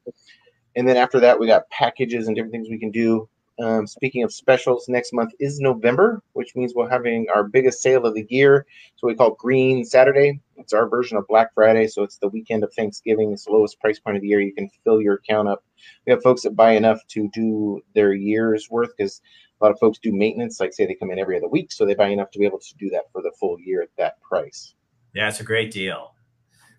And 0.76 0.88
then 0.88 0.98
after 0.98 1.20
that, 1.20 1.40
we 1.40 1.48
got 1.48 1.70
packages 1.70 2.28
and 2.28 2.36
different 2.36 2.54
things 2.54 2.70
we 2.70 2.80
can 2.80 2.92
do. 2.92 3.28
Um, 3.60 3.86
speaking 3.86 4.24
of 4.24 4.34
specials, 4.34 4.90
next 4.90 5.14
month 5.14 5.32
is 5.40 5.60
November, 5.60 6.24
which 6.34 6.56
means 6.56 6.74
we're 6.74 6.90
having 6.90 7.28
our 7.34 7.44
biggest 7.44 7.82
sale 7.82 8.06
of 8.06 8.16
the 8.16 8.26
year. 8.30 8.66
So 8.96 9.08
we 9.08 9.16
call 9.16 9.36
Green 9.36 9.86
Saturday. 9.86 10.40
It's 10.58 10.74
our 10.74 10.90
version 10.90 11.18
of 11.18 11.28
Black 11.28 11.54
Friday. 11.54 11.88
So 11.88 12.02
it's 12.02 12.18
the 12.18 12.30
weekend 12.30 12.64
of 12.64 12.74
Thanksgiving. 12.74 13.32
It's 13.32 13.46
the 13.46 13.52
lowest 13.52 13.80
price 13.80 14.00
point 14.00 14.18
of 14.18 14.22
the 14.22 14.28
year. 14.28 14.42
You 14.42 14.56
can 14.56 14.70
fill 14.84 15.02
your 15.02 15.16
account 15.16 15.50
up. 15.50 15.64
We 16.06 16.12
have 16.12 16.24
folks 16.24 16.42
that 16.44 16.56
buy 16.56 16.72
enough 16.72 17.00
to 17.10 17.30
do 17.34 17.82
their 17.94 18.14
year's 18.14 18.70
worth 18.72 18.90
because 18.98 19.22
a 19.62 19.64
lot 19.64 19.72
of 19.72 19.80
folks 19.80 20.00
do 20.00 20.12
maintenance. 20.12 20.60
Like 20.60 20.74
say 20.74 20.88
they 20.88 20.96
come 20.96 21.12
in 21.12 21.20
every 21.20 21.38
other 21.38 21.48
week, 21.48 21.72
so 21.72 21.86
they 21.86 21.96
buy 21.96 22.10
enough 22.10 22.32
to 22.32 22.40
be 22.40 22.46
able 22.46 22.60
to 22.60 22.76
do 22.80 22.90
that 22.90 23.04
for 23.12 23.22
the 23.22 23.32
full 23.40 23.60
year 23.60 23.84
at 23.84 23.90
that 23.98 24.20
price. 24.22 24.74
Yeah, 25.14 25.30
it's 25.30 25.40
a 25.40 25.44
great 25.44 25.72
deal. 25.72 26.16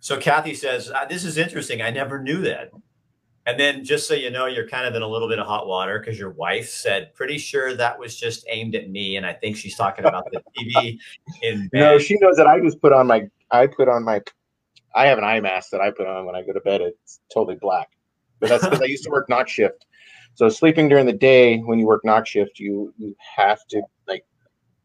So 0.01 0.19
Kathy 0.19 0.55
says, 0.55 0.91
uh, 0.91 1.05
"This 1.07 1.25
is 1.25 1.39
interesting. 1.39 1.81
I 1.81 1.91
never 1.91 2.21
knew 2.21 2.43
that." 2.43 2.71
And 3.47 3.61
then 3.61 3.85
just 3.85 4.09
so 4.09 4.15
you 4.15 4.31
know, 4.31 4.47
you're 4.47 4.69
kind 4.69 4.87
of 4.87 4.95
in 4.95 5.03
a 5.03 5.07
little 5.07 5.29
bit 5.29 5.39
of 5.39 5.47
hot 5.47 5.67
water 5.67 5.99
because 5.99 6.19
your 6.19 6.31
wife 6.31 6.69
said, 6.69 7.15
pretty 7.15 7.37
sure 7.37 7.75
that 7.75 7.99
was 7.99 8.17
just 8.17 8.47
aimed 8.49 8.75
at 8.75 8.89
me. 8.89 9.17
And 9.17 9.27
I 9.27 9.35
think 9.35 9.57
she's 9.57 9.77
talking 9.77 10.07
about 10.07 10.25
the 10.33 10.43
TV 10.59 10.99
in 11.43 11.69
bed. 11.69 11.79
No, 11.79 11.99
she 11.99 12.17
knows 12.21 12.37
that 12.37 12.47
I 12.47 12.59
just 12.61 12.81
put 12.81 12.93
on 12.93 13.07
my, 13.07 13.29
I 13.51 13.67
put 13.67 13.89
on 13.89 14.03
my, 14.03 14.23
I 14.95 15.07
have 15.07 15.19
an 15.19 15.25
eye 15.25 15.41
mask 15.41 15.71
that 15.71 15.83
I 15.83 15.91
put 15.91 16.07
on 16.07 16.25
when 16.25 16.35
I 16.35 16.43
go 16.43 16.55
to 16.55 16.61
bed. 16.61 16.81
It's 16.81 17.21
totally 17.33 17.57
black. 17.57 17.91
But 18.41 18.49
that's 18.49 18.65
because 18.65 18.81
I 18.81 18.87
used 18.87 19.05
to 19.05 19.11
work 19.11 19.29
night 19.29 19.49
shift. 19.49 19.85
So 20.35 20.49
sleeping 20.49 20.89
during 20.89 21.07
the 21.07 21.13
day 21.13 21.59
when 21.59 21.79
you 21.79 21.87
work 21.87 22.05
night 22.05 22.27
shift, 22.27 22.59
you 22.59 22.93
you 22.99 23.15
have 23.37 23.65
to 23.69 23.83
like 24.09 24.25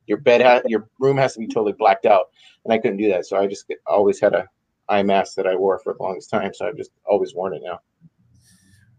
your 0.05 0.19
bed 0.19 0.41
has 0.41 0.61
your 0.67 0.87
room 0.99 1.17
has 1.17 1.33
to 1.33 1.39
be 1.39 1.47
totally 1.47 1.73
blacked 1.73 2.05
out, 2.05 2.27
and 2.63 2.73
I 2.73 2.77
couldn't 2.77 2.97
do 2.97 3.09
that. 3.09 3.25
So 3.25 3.37
I 3.37 3.47
just 3.47 3.71
always 3.87 4.19
had 4.19 4.33
a 4.33 4.47
eye 4.89 5.03
mask 5.03 5.35
that 5.35 5.47
I 5.47 5.55
wore 5.55 5.79
for 5.79 5.93
the 5.93 6.03
longest 6.03 6.29
time. 6.29 6.53
So 6.53 6.67
I've 6.67 6.77
just 6.77 6.91
always 7.05 7.33
worn 7.33 7.55
it 7.55 7.61
now. 7.63 7.79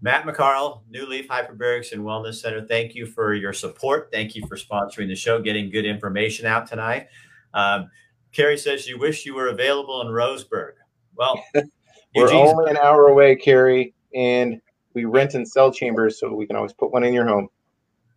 Matt 0.03 0.25
McCarl, 0.25 0.81
New 0.89 1.07
Leaf 1.07 1.29
Hyperbarics 1.29 1.93
and 1.93 2.03
Wellness 2.03 2.37
Center. 2.37 2.65
Thank 2.67 2.95
you 2.95 3.07
for 3.07 3.35
your 3.35 3.53
support. 3.53 4.09
Thank 4.11 4.35
you 4.35 4.47
for 4.47 4.57
sponsoring 4.57 5.09
the 5.09 5.15
show, 5.15 5.41
getting 5.41 5.71
good 5.71 5.85
information 5.85 6.47
out 6.47 6.67
tonight. 6.67 7.09
Um, 7.53 7.91
Carrie 8.33 8.57
says 8.57 8.89
you 8.89 8.99
wish 8.99 9.27
you 9.27 9.35
were 9.35 9.49
available 9.49 10.01
in 10.01 10.09
Roseburg. 10.09 10.73
Well, 11.17 11.43
we're 11.55 11.63
Eugene's- 12.29 12.51
only 12.51 12.71
an 12.71 12.77
hour 12.79 13.09
away, 13.09 13.37
Carrie, 13.37 13.95
and 14.15 14.61
we 14.95 15.05
rent 15.05 15.35
and 15.35 15.47
sell 15.47 15.71
chambers, 15.71 16.19
so 16.19 16.33
we 16.35 16.47
can 16.47 16.57
always 16.57 16.73
put 16.73 16.93
one 16.93 17.05
in 17.05 17.13
your 17.13 17.27
home. 17.27 17.49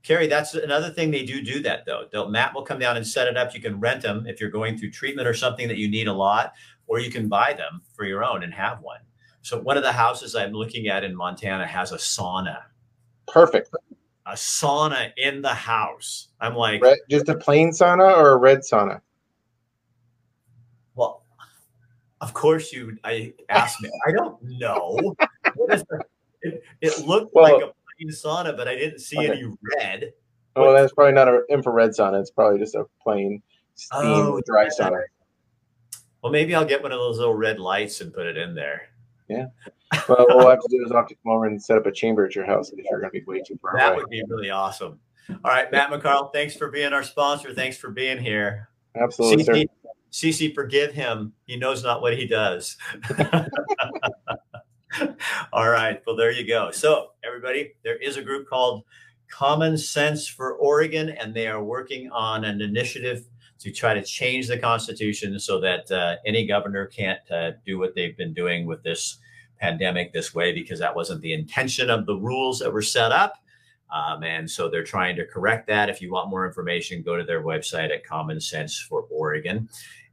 Carrie, 0.03 0.27
that's 0.27 0.53
another 0.53 0.89
thing 0.89 1.11
they 1.11 1.23
do 1.23 1.41
do 1.41 1.61
that 1.61 1.85
though. 1.85 2.07
They'll, 2.11 2.29
Matt 2.29 2.53
will 2.53 2.63
come 2.63 2.77
down 2.79 2.97
and 2.97 3.07
set 3.07 3.27
it 3.27 3.37
up. 3.37 3.55
You 3.55 3.61
can 3.61 3.79
rent 3.79 4.01
them 4.01 4.25
if 4.27 4.39
you're 4.41 4.49
going 4.49 4.77
through 4.77 4.91
treatment 4.91 5.27
or 5.27 5.33
something 5.33 5.67
that 5.69 5.77
you 5.77 5.89
need 5.89 6.07
a 6.07 6.13
lot, 6.13 6.53
or 6.87 6.99
you 6.99 7.09
can 7.09 7.29
buy 7.29 7.53
them 7.53 7.81
for 7.93 8.03
your 8.03 8.23
own 8.23 8.43
and 8.43 8.53
have 8.53 8.81
one. 8.81 8.99
So 9.43 9.59
one 9.59 9.75
of 9.75 9.83
the 9.83 9.91
houses 9.91 10.35
I'm 10.35 10.53
looking 10.53 10.87
at 10.87 11.03
in 11.03 11.13
Montana 11.13 11.67
has 11.67 11.91
a 11.91 11.97
sauna. 11.97 12.61
Perfect. 13.27 13.69
A 14.25 14.31
sauna 14.31 15.11
in 15.17 15.41
the 15.41 15.53
house. 15.53 16.29
I'm 16.39 16.55
like, 16.55 16.81
red, 16.81 16.97
just 17.09 17.27
a 17.27 17.35
plain 17.35 17.71
sauna 17.71 18.17
or 18.17 18.31
a 18.31 18.37
red 18.37 18.59
sauna? 18.59 19.01
Well, 20.95 21.23
of 22.21 22.33
course 22.33 22.71
you. 22.71 22.97
I 23.03 23.33
asked 23.49 23.81
me. 23.81 23.91
I 24.07 24.13
don't 24.13 24.41
know. 24.43 25.13
it, 26.41 26.63
it, 26.79 27.05
looked 27.05 27.35
well, 27.35 27.43
like 27.43 27.63
a 27.63 27.73
plain 27.97 28.11
sauna, 28.11 28.55
but 28.55 28.69
I 28.69 28.75
didn't 28.75 28.99
see 28.99 29.17
okay. 29.17 29.31
any 29.31 29.43
red. 29.77 30.13
Oh, 30.55 30.61
well, 30.61 30.73
that's 30.73 30.93
probably 30.93 31.15
not 31.15 31.27
an 31.27 31.43
infrared 31.49 31.89
sauna. 31.89 32.21
It's 32.21 32.31
probably 32.31 32.59
just 32.59 32.75
a 32.75 32.85
plain 33.01 33.43
steam 33.75 33.99
oh, 34.03 34.41
dry 34.45 34.69
sauna. 34.69 35.01
Well, 36.21 36.31
maybe 36.31 36.55
I'll 36.55 36.63
get 36.63 36.81
one 36.81 36.93
of 36.93 36.99
those 36.99 37.17
little 37.17 37.35
red 37.35 37.59
lights 37.59 37.99
and 37.99 38.13
put 38.13 38.25
it 38.25 38.37
in 38.37 38.55
there. 38.55 38.92
Yeah. 39.29 39.45
Well, 40.09 40.25
what 40.27 40.37
we'll 40.37 40.49
have 40.49 40.59
to 40.59 40.67
do 40.69 40.83
is 40.85 40.91
I'll 40.91 40.97
have 40.97 41.07
to 41.07 41.15
come 41.23 41.31
over 41.31 41.45
and 41.45 41.61
set 41.61 41.77
up 41.77 41.85
a 41.85 41.91
chamber 41.91 42.25
at 42.25 42.35
your 42.35 42.45
house 42.45 42.71
if 42.71 42.85
you're 42.89 42.99
going 42.99 43.11
to 43.13 43.19
be 43.19 43.25
way 43.25 43.41
too 43.41 43.57
far 43.61 43.77
that 43.77 43.93
away. 43.93 43.97
would 43.97 44.09
be 44.09 44.23
really 44.27 44.49
awesome. 44.49 44.99
All 45.29 45.51
right, 45.51 45.71
Matt 45.71 45.89
McCarl, 45.89 46.33
thanks 46.33 46.55
for 46.55 46.69
being 46.69 46.91
our 46.91 47.03
sponsor. 47.03 47.53
Thanks 47.53 47.77
for 47.77 47.89
being 47.89 48.17
here. 48.17 48.69
Absolutely, 48.95 49.45
CC, 49.45 49.67
CC, 50.11 50.53
forgive 50.53 50.93
him. 50.93 51.33
He 51.45 51.55
knows 51.55 51.83
not 51.83 52.01
what 52.01 52.17
he 52.17 52.27
does. 52.27 52.77
All 55.53 55.69
right. 55.69 56.01
Well, 56.05 56.15
there 56.15 56.31
you 56.31 56.47
go. 56.47 56.71
So, 56.71 57.09
everybody, 57.23 57.73
there 57.83 57.97
is 57.97 58.17
a 58.17 58.21
group 58.21 58.47
called 58.47 58.83
Common 59.29 59.77
Sense 59.77 60.27
for 60.27 60.53
Oregon, 60.55 61.09
and 61.09 61.33
they 61.33 61.47
are 61.47 61.63
working 61.63 62.11
on 62.11 62.43
an 62.43 62.61
initiative 62.61 63.25
to 63.63 63.71
try 63.71 63.93
to 63.93 64.03
change 64.03 64.47
the 64.47 64.57
Constitution 64.57 65.39
so 65.39 65.59
that 65.61 65.89
uh, 65.91 66.17
any 66.25 66.45
governor 66.45 66.85
can't 66.85 67.31
uh, 67.31 67.51
do 67.65 67.79
what 67.79 67.95
they've 67.95 68.17
been 68.17 68.33
doing 68.33 68.65
with 68.65 68.83
this 68.83 69.19
pandemic 69.59 70.11
this 70.11 70.35
way, 70.35 70.51
because 70.51 70.79
that 70.79 70.95
wasn't 70.95 71.21
the 71.21 71.33
intention 71.33 71.89
of 71.89 72.05
the 72.05 72.15
rules 72.15 72.59
that 72.59 72.71
were 72.71 72.81
set 72.81 73.11
up. 73.11 73.35
Um, 73.93 74.23
and 74.23 74.49
so 74.49 74.69
they're 74.69 74.83
trying 74.83 75.15
to 75.15 75.25
correct 75.25 75.67
that. 75.67 75.89
If 75.89 76.01
you 76.01 76.11
want 76.11 76.29
more 76.29 76.45
information, 76.45 77.03
go 77.03 77.15
to 77.15 77.23
their 77.23 77.43
website 77.43 77.93
at 77.93 78.05
Common 78.05 78.41
Sense 78.41 78.77
for 78.77 79.05
Oregon, 79.09 79.69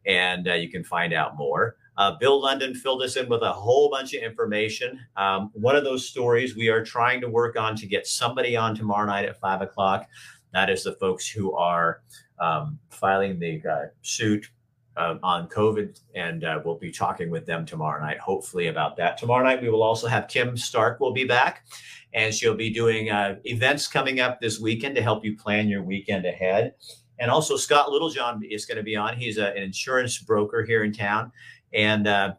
and 0.06 0.46
uh, 0.46 0.54
you 0.54 0.68
can 0.68 0.84
find 0.84 1.12
out 1.12 1.36
more. 1.36 1.76
Uh, 1.96 2.12
Bill 2.18 2.40
London 2.40 2.74
filled 2.74 3.02
us 3.02 3.16
in 3.16 3.28
with 3.28 3.42
a 3.42 3.52
whole 3.52 3.90
bunch 3.90 4.14
of 4.14 4.22
information. 4.22 5.00
Um, 5.16 5.50
one 5.54 5.76
of 5.76 5.84
those 5.84 6.08
stories 6.08 6.56
we 6.56 6.68
are 6.68 6.84
trying 6.84 7.20
to 7.20 7.28
work 7.28 7.58
on 7.58 7.74
to 7.76 7.86
get 7.86 8.06
somebody 8.06 8.56
on 8.56 8.74
tomorrow 8.74 9.06
night 9.06 9.28
at 9.28 9.40
five 9.40 9.60
o'clock. 9.60 10.06
That 10.52 10.70
is 10.70 10.84
the 10.84 10.92
folks 10.92 11.28
who 11.28 11.54
are 11.54 12.02
um, 12.40 12.78
filing 12.90 13.38
the 13.38 13.62
uh, 13.68 13.86
suit 14.02 14.50
uh, 14.96 15.16
on 15.22 15.48
COVID, 15.48 16.00
and 16.14 16.44
uh, 16.44 16.60
we'll 16.64 16.78
be 16.78 16.90
talking 16.90 17.30
with 17.30 17.46
them 17.46 17.64
tomorrow 17.64 18.00
night, 18.00 18.18
hopefully 18.18 18.68
about 18.68 18.96
that. 18.96 19.16
Tomorrow 19.18 19.44
night, 19.44 19.62
we 19.62 19.70
will 19.70 19.82
also 19.82 20.06
have 20.06 20.28
Kim 20.28 20.56
Stark 20.56 21.00
will 21.00 21.12
be 21.12 21.24
back, 21.24 21.64
and 22.12 22.34
she'll 22.34 22.56
be 22.56 22.70
doing 22.70 23.10
uh, 23.10 23.36
events 23.44 23.86
coming 23.86 24.20
up 24.20 24.40
this 24.40 24.58
weekend 24.58 24.94
to 24.96 25.02
help 25.02 25.24
you 25.24 25.36
plan 25.36 25.68
your 25.68 25.82
weekend 25.82 26.26
ahead. 26.26 26.74
And 27.18 27.30
also, 27.30 27.56
Scott 27.56 27.90
Littlejohn 27.90 28.42
is 28.44 28.64
going 28.64 28.78
to 28.78 28.82
be 28.82 28.96
on. 28.96 29.16
He's 29.16 29.38
a, 29.38 29.48
an 29.48 29.62
insurance 29.62 30.18
broker 30.18 30.64
here 30.64 30.84
in 30.84 30.92
town, 30.92 31.30
and 31.72 32.06
uh, 32.06 32.34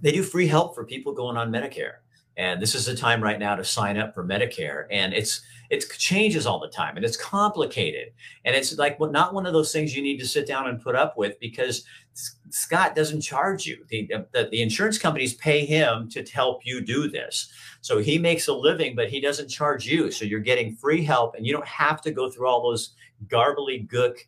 they 0.00 0.12
do 0.12 0.22
free 0.22 0.46
help 0.46 0.74
for 0.74 0.84
people 0.84 1.12
going 1.12 1.36
on 1.36 1.50
Medicare. 1.50 1.96
And 2.36 2.60
this 2.60 2.74
is 2.74 2.84
the 2.84 2.96
time 2.96 3.22
right 3.22 3.38
now 3.38 3.54
to 3.54 3.64
sign 3.64 3.96
up 3.96 4.14
for 4.14 4.24
Medicare. 4.24 4.86
And 4.90 5.14
it's 5.14 5.42
it 5.70 5.88
changes 5.98 6.46
all 6.46 6.60
the 6.60 6.68
time 6.68 6.96
and 6.96 7.04
it's 7.04 7.16
complicated. 7.16 8.12
And 8.44 8.54
it's 8.54 8.76
like 8.78 8.98
well, 9.00 9.10
not 9.10 9.34
one 9.34 9.46
of 9.46 9.52
those 9.52 9.72
things 9.72 9.96
you 9.96 10.02
need 10.02 10.18
to 10.18 10.26
sit 10.26 10.46
down 10.46 10.68
and 10.68 10.82
put 10.82 10.94
up 10.94 11.16
with 11.16 11.38
because 11.40 11.84
Scott 12.50 12.94
doesn't 12.94 13.22
charge 13.22 13.66
you. 13.66 13.84
The, 13.88 14.08
the, 14.32 14.48
the 14.50 14.62
insurance 14.62 14.98
companies 14.98 15.34
pay 15.34 15.64
him 15.64 16.08
to 16.10 16.22
help 16.24 16.64
you 16.64 16.80
do 16.80 17.08
this. 17.08 17.52
So 17.80 17.98
he 17.98 18.18
makes 18.18 18.48
a 18.48 18.54
living, 18.54 18.94
but 18.94 19.08
he 19.08 19.20
doesn't 19.20 19.48
charge 19.48 19.86
you. 19.86 20.10
So 20.10 20.24
you're 20.24 20.40
getting 20.40 20.76
free 20.76 21.02
help 21.02 21.34
and 21.34 21.46
you 21.46 21.52
don't 21.52 21.66
have 21.66 22.00
to 22.02 22.12
go 22.12 22.30
through 22.30 22.46
all 22.46 22.62
those 22.62 22.94
garbly 23.26 23.88
gook 23.88 24.18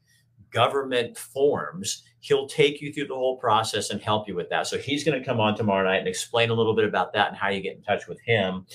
government 0.50 1.16
forms 1.16 2.02
he'll 2.26 2.48
take 2.48 2.80
you 2.80 2.92
through 2.92 3.06
the 3.06 3.14
whole 3.14 3.36
process 3.36 3.90
and 3.90 4.00
help 4.00 4.26
you 4.26 4.34
with 4.34 4.48
that. 4.50 4.66
So 4.66 4.76
he's 4.76 5.04
going 5.04 5.16
to 5.16 5.24
come 5.24 5.38
on 5.38 5.56
tomorrow 5.56 5.84
night 5.84 5.98
and 5.98 6.08
explain 6.08 6.50
a 6.50 6.54
little 6.54 6.74
bit 6.74 6.84
about 6.84 7.12
that 7.12 7.28
and 7.28 7.36
how 7.36 7.50
you 7.50 7.60
get 7.60 7.76
in 7.76 7.82
touch 7.82 8.08
with 8.08 8.18
him. 8.22 8.66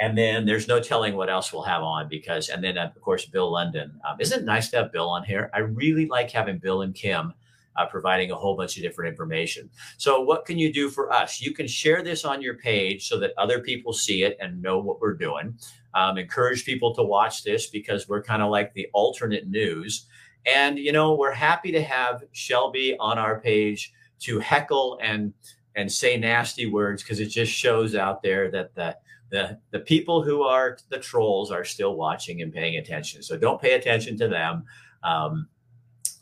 And 0.00 0.16
then 0.16 0.46
there's 0.46 0.68
no 0.68 0.80
telling 0.80 1.16
what 1.16 1.28
else 1.28 1.52
we'll 1.52 1.62
have 1.62 1.82
on 1.82 2.08
because, 2.08 2.50
and 2.50 2.62
then 2.62 2.78
of 2.78 3.00
course, 3.00 3.26
Bill 3.26 3.50
London. 3.50 4.00
Um, 4.08 4.20
isn't 4.20 4.42
it 4.42 4.44
nice 4.44 4.68
to 4.70 4.76
have 4.78 4.92
Bill 4.92 5.08
on 5.08 5.24
here? 5.24 5.50
I 5.52 5.58
really 5.58 6.06
like 6.06 6.30
having 6.30 6.58
Bill 6.58 6.82
and 6.82 6.94
Kim 6.94 7.34
uh, 7.78 7.86
providing 7.86 8.30
a 8.30 8.34
whole 8.34 8.56
bunch 8.56 8.76
of 8.76 8.82
different 8.82 9.10
information. 9.10 9.70
So, 9.96 10.20
what 10.20 10.44
can 10.44 10.58
you 10.58 10.72
do 10.72 10.90
for 10.90 11.12
us? 11.12 11.40
You 11.40 11.52
can 11.52 11.66
share 11.66 12.02
this 12.02 12.24
on 12.24 12.42
your 12.42 12.54
page 12.54 13.08
so 13.08 13.18
that 13.20 13.32
other 13.38 13.60
people 13.60 13.92
see 13.92 14.24
it 14.24 14.36
and 14.40 14.60
know 14.60 14.78
what 14.78 15.00
we're 15.00 15.14
doing. 15.14 15.56
Um, 15.94 16.18
encourage 16.18 16.64
people 16.64 16.94
to 16.94 17.02
watch 17.02 17.44
this 17.44 17.68
because 17.68 18.08
we're 18.08 18.22
kind 18.22 18.42
of 18.42 18.50
like 18.50 18.74
the 18.74 18.88
alternate 18.92 19.48
news. 19.48 20.06
And 20.44 20.78
you 20.78 20.92
know, 20.92 21.14
we're 21.14 21.32
happy 21.32 21.72
to 21.72 21.82
have 21.82 22.24
Shelby 22.32 22.96
on 22.98 23.18
our 23.18 23.40
page 23.40 23.92
to 24.20 24.40
heckle 24.40 24.98
and 25.00 25.32
and 25.76 25.90
say 25.90 26.16
nasty 26.16 26.66
words 26.66 27.02
because 27.02 27.20
it 27.20 27.26
just 27.26 27.52
shows 27.52 27.94
out 27.94 28.22
there 28.22 28.50
that 28.50 28.74
the 28.74 28.96
the 29.30 29.58
the 29.70 29.80
people 29.80 30.22
who 30.22 30.42
are 30.42 30.78
the 30.88 30.98
trolls 30.98 31.50
are 31.50 31.64
still 31.64 31.94
watching 31.94 32.42
and 32.42 32.52
paying 32.52 32.76
attention. 32.76 33.22
So 33.22 33.36
don't 33.36 33.60
pay 33.60 33.74
attention 33.74 34.16
to 34.18 34.28
them. 34.28 34.64
Um, 35.02 35.48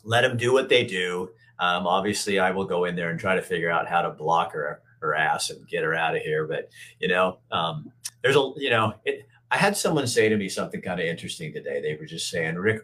let 0.03 0.21
them 0.21 0.37
do 0.37 0.53
what 0.53 0.69
they 0.69 0.85
do. 0.85 1.29
Um, 1.59 1.87
obviously, 1.87 2.39
I 2.39 2.51
will 2.51 2.65
go 2.65 2.85
in 2.85 2.95
there 2.95 3.09
and 3.09 3.19
try 3.19 3.35
to 3.35 3.41
figure 3.41 3.71
out 3.71 3.87
how 3.87 4.01
to 4.01 4.11
block 4.11 4.53
her 4.53 4.81
her 4.99 5.15
ass 5.15 5.49
and 5.49 5.67
get 5.67 5.83
her 5.83 5.93
out 5.93 6.15
of 6.15 6.21
here. 6.21 6.47
But 6.47 6.69
you 6.99 7.07
know, 7.07 7.39
um, 7.51 7.91
there's 8.21 8.35
a 8.35 8.51
you 8.57 8.69
know, 8.69 8.93
it, 9.05 9.27
I 9.51 9.57
had 9.57 9.77
someone 9.77 10.07
say 10.07 10.29
to 10.29 10.37
me 10.37 10.49
something 10.49 10.81
kind 10.81 10.99
of 10.99 11.05
interesting 11.05 11.53
today. 11.53 11.81
They 11.81 11.95
were 11.95 12.05
just 12.05 12.29
saying, 12.29 12.55
Rick, 12.55 12.81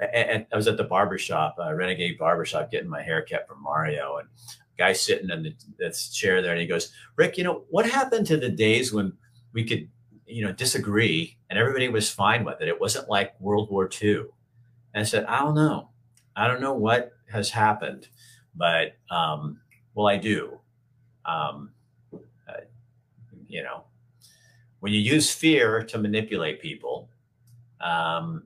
and 0.00 0.46
I 0.52 0.56
was 0.56 0.68
at 0.68 0.76
the 0.76 0.84
barbershop, 0.84 1.56
uh, 1.58 1.74
Renegade 1.74 2.18
Barbershop, 2.18 2.70
getting 2.70 2.88
my 2.88 3.02
hair 3.02 3.24
cut 3.28 3.46
from 3.46 3.62
Mario, 3.62 4.18
and 4.18 4.28
guy 4.78 4.92
sitting 4.92 5.30
in 5.30 5.42
the, 5.42 5.54
the 5.78 6.10
chair 6.12 6.42
there, 6.42 6.52
and 6.52 6.60
he 6.60 6.66
goes, 6.66 6.92
"Rick, 7.16 7.38
you 7.38 7.44
know 7.44 7.64
what 7.70 7.88
happened 7.88 8.26
to 8.28 8.36
the 8.36 8.48
days 8.48 8.92
when 8.92 9.12
we 9.56 9.64
could, 9.64 9.88
you 10.26 10.44
know, 10.44 10.52
disagree 10.52 11.38
and 11.48 11.58
everybody 11.58 11.88
was 11.88 12.10
fine 12.10 12.44
with 12.44 12.60
it? 12.60 12.68
It 12.68 12.78
wasn't 12.78 13.08
like 13.08 13.40
World 13.40 13.70
War 13.70 13.88
II." 14.02 14.26
And 14.92 15.00
I 15.00 15.02
said, 15.02 15.24
"I 15.24 15.38
don't 15.38 15.54
know. 15.54 15.88
I 16.36 16.46
don't 16.46 16.60
know 16.60 16.74
what 16.74 17.12
has 17.32 17.48
happened, 17.48 18.08
but 18.54 18.96
um, 19.10 19.60
well, 19.94 20.08
I 20.08 20.18
do. 20.18 20.60
Um, 21.24 21.70
uh, 22.12 22.64
you 23.48 23.62
know, 23.62 23.84
when 24.80 24.92
you 24.92 25.00
use 25.00 25.32
fear 25.32 25.82
to 25.82 25.98
manipulate 25.98 26.60
people." 26.60 27.08
Um, 27.80 28.44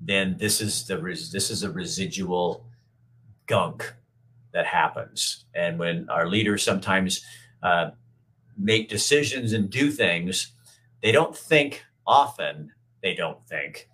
then 0.00 0.36
this 0.38 0.60
is 0.60 0.86
the 0.86 0.96
this 1.32 1.50
is 1.50 1.62
a 1.62 1.70
residual 1.70 2.66
gunk 3.46 3.94
that 4.52 4.66
happens. 4.66 5.46
And 5.54 5.78
when 5.78 6.08
our 6.10 6.28
leaders 6.28 6.62
sometimes 6.62 7.24
uh, 7.62 7.90
make 8.58 8.88
decisions 8.88 9.52
and 9.52 9.70
do 9.70 9.90
things, 9.90 10.52
they 11.02 11.12
don't 11.12 11.36
think 11.36 11.84
often. 12.06 12.72
They 13.02 13.14
don't 13.14 13.44
think 13.46 13.88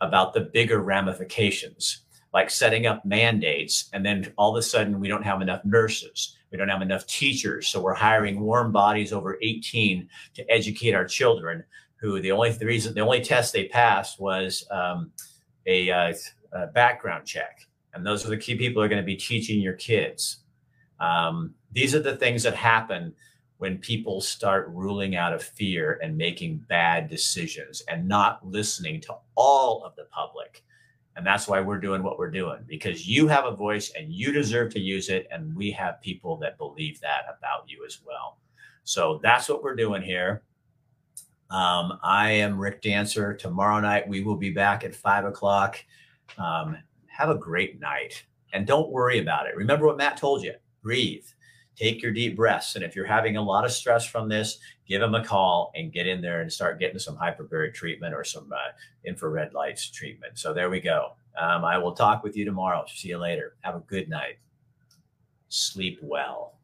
about 0.00 0.34
the 0.34 0.40
bigger 0.40 0.80
ramifications, 0.80 2.02
like 2.32 2.50
setting 2.50 2.86
up 2.86 3.04
mandates, 3.04 3.88
and 3.92 4.04
then 4.04 4.32
all 4.36 4.56
of 4.56 4.60
a 4.60 4.62
sudden 4.62 5.00
we 5.00 5.08
don't 5.08 5.24
have 5.24 5.42
enough 5.42 5.64
nurses. 5.64 6.36
We 6.50 6.58
don't 6.58 6.68
have 6.68 6.82
enough 6.82 7.06
teachers, 7.06 7.68
so 7.68 7.80
we're 7.80 7.94
hiring 7.94 8.40
warm 8.40 8.72
bodies 8.72 9.12
over 9.12 9.38
18 9.42 10.08
to 10.34 10.50
educate 10.50 10.94
our 10.94 11.04
children. 11.04 11.64
Who 11.96 12.20
the 12.20 12.30
only 12.30 12.52
the 12.52 12.66
reason 12.66 12.94
the 12.94 13.00
only 13.00 13.22
test 13.22 13.52
they 13.52 13.66
passed 13.66 14.20
was 14.20 14.64
um, 14.70 15.10
a, 15.66 15.90
uh, 15.90 16.14
a 16.52 16.66
background 16.68 17.26
check. 17.26 17.66
And 17.92 18.06
those 18.06 18.24
are 18.24 18.30
the 18.30 18.36
key 18.36 18.54
people 18.54 18.82
are 18.82 18.88
going 18.88 19.02
to 19.02 19.06
be 19.06 19.16
teaching 19.16 19.60
your 19.60 19.74
kids. 19.74 20.38
Um, 21.00 21.54
these 21.72 21.94
are 21.94 22.00
the 22.00 22.16
things 22.16 22.42
that 22.44 22.54
happen 22.54 23.14
when 23.58 23.78
people 23.78 24.20
start 24.20 24.68
ruling 24.72 25.16
out 25.16 25.32
of 25.32 25.42
fear 25.42 25.98
and 26.02 26.16
making 26.16 26.58
bad 26.68 27.08
decisions 27.08 27.82
and 27.88 28.06
not 28.08 28.46
listening 28.46 29.00
to 29.02 29.14
all 29.34 29.84
of 29.84 29.94
the 29.96 30.04
public. 30.04 30.64
And 31.16 31.26
that's 31.26 31.48
why 31.48 31.60
we're 31.60 31.80
doing 31.80 32.04
what 32.04 32.18
we're 32.18 32.30
doing 32.30 32.58
because 32.68 33.08
you 33.08 33.26
have 33.26 33.44
a 33.44 33.54
voice 33.54 33.92
and 33.98 34.12
you 34.12 34.30
deserve 34.32 34.72
to 34.74 34.80
use 34.80 35.08
it. 35.08 35.26
And 35.32 35.54
we 35.56 35.72
have 35.72 36.00
people 36.00 36.36
that 36.38 36.56
believe 36.58 37.00
that 37.00 37.22
about 37.36 37.68
you 37.68 37.84
as 37.84 37.98
well. 38.06 38.38
So 38.84 39.18
that's 39.22 39.48
what 39.48 39.62
we're 39.62 39.74
doing 39.74 40.02
here. 40.02 40.42
Um, 41.50 41.98
I 42.02 42.30
am 42.30 42.58
Rick 42.58 42.82
Dancer. 42.82 43.34
Tomorrow 43.34 43.80
night 43.80 44.08
we 44.08 44.22
will 44.22 44.36
be 44.36 44.50
back 44.50 44.84
at 44.84 44.94
five 44.94 45.24
o'clock. 45.24 45.84
Um, 46.36 46.76
have 47.06 47.30
a 47.30 47.34
great 47.34 47.80
night 47.80 48.24
and 48.52 48.66
don't 48.66 48.90
worry 48.90 49.18
about 49.18 49.46
it. 49.46 49.56
Remember 49.56 49.86
what 49.86 49.96
Matt 49.96 50.16
told 50.16 50.42
you 50.42 50.54
breathe, 50.82 51.26
take 51.78 52.02
your 52.02 52.12
deep 52.12 52.34
breaths. 52.34 52.74
And 52.74 52.84
if 52.84 52.96
you're 52.96 53.06
having 53.06 53.36
a 53.36 53.42
lot 53.42 53.64
of 53.64 53.70
stress 53.70 54.04
from 54.04 54.28
this, 54.28 54.58
give 54.86 55.00
them 55.00 55.14
a 55.14 55.24
call 55.24 55.70
and 55.76 55.92
get 55.92 56.06
in 56.06 56.20
there 56.20 56.40
and 56.40 56.52
start 56.52 56.80
getting 56.80 56.98
some 56.98 57.16
hyperbaric 57.16 57.74
treatment 57.74 58.14
or 58.14 58.24
some 58.24 58.52
uh, 58.52 58.72
infrared 59.04 59.54
lights 59.54 59.88
treatment. 59.88 60.38
So 60.38 60.52
there 60.52 60.70
we 60.70 60.80
go. 60.80 61.12
Um, 61.40 61.64
I 61.64 61.78
will 61.78 61.92
talk 61.92 62.24
with 62.24 62.36
you 62.36 62.44
tomorrow. 62.44 62.84
See 62.92 63.08
you 63.08 63.18
later. 63.18 63.54
Have 63.60 63.76
a 63.76 63.80
good 63.80 64.08
night. 64.08 64.38
Sleep 65.48 66.00
well. 66.02 66.54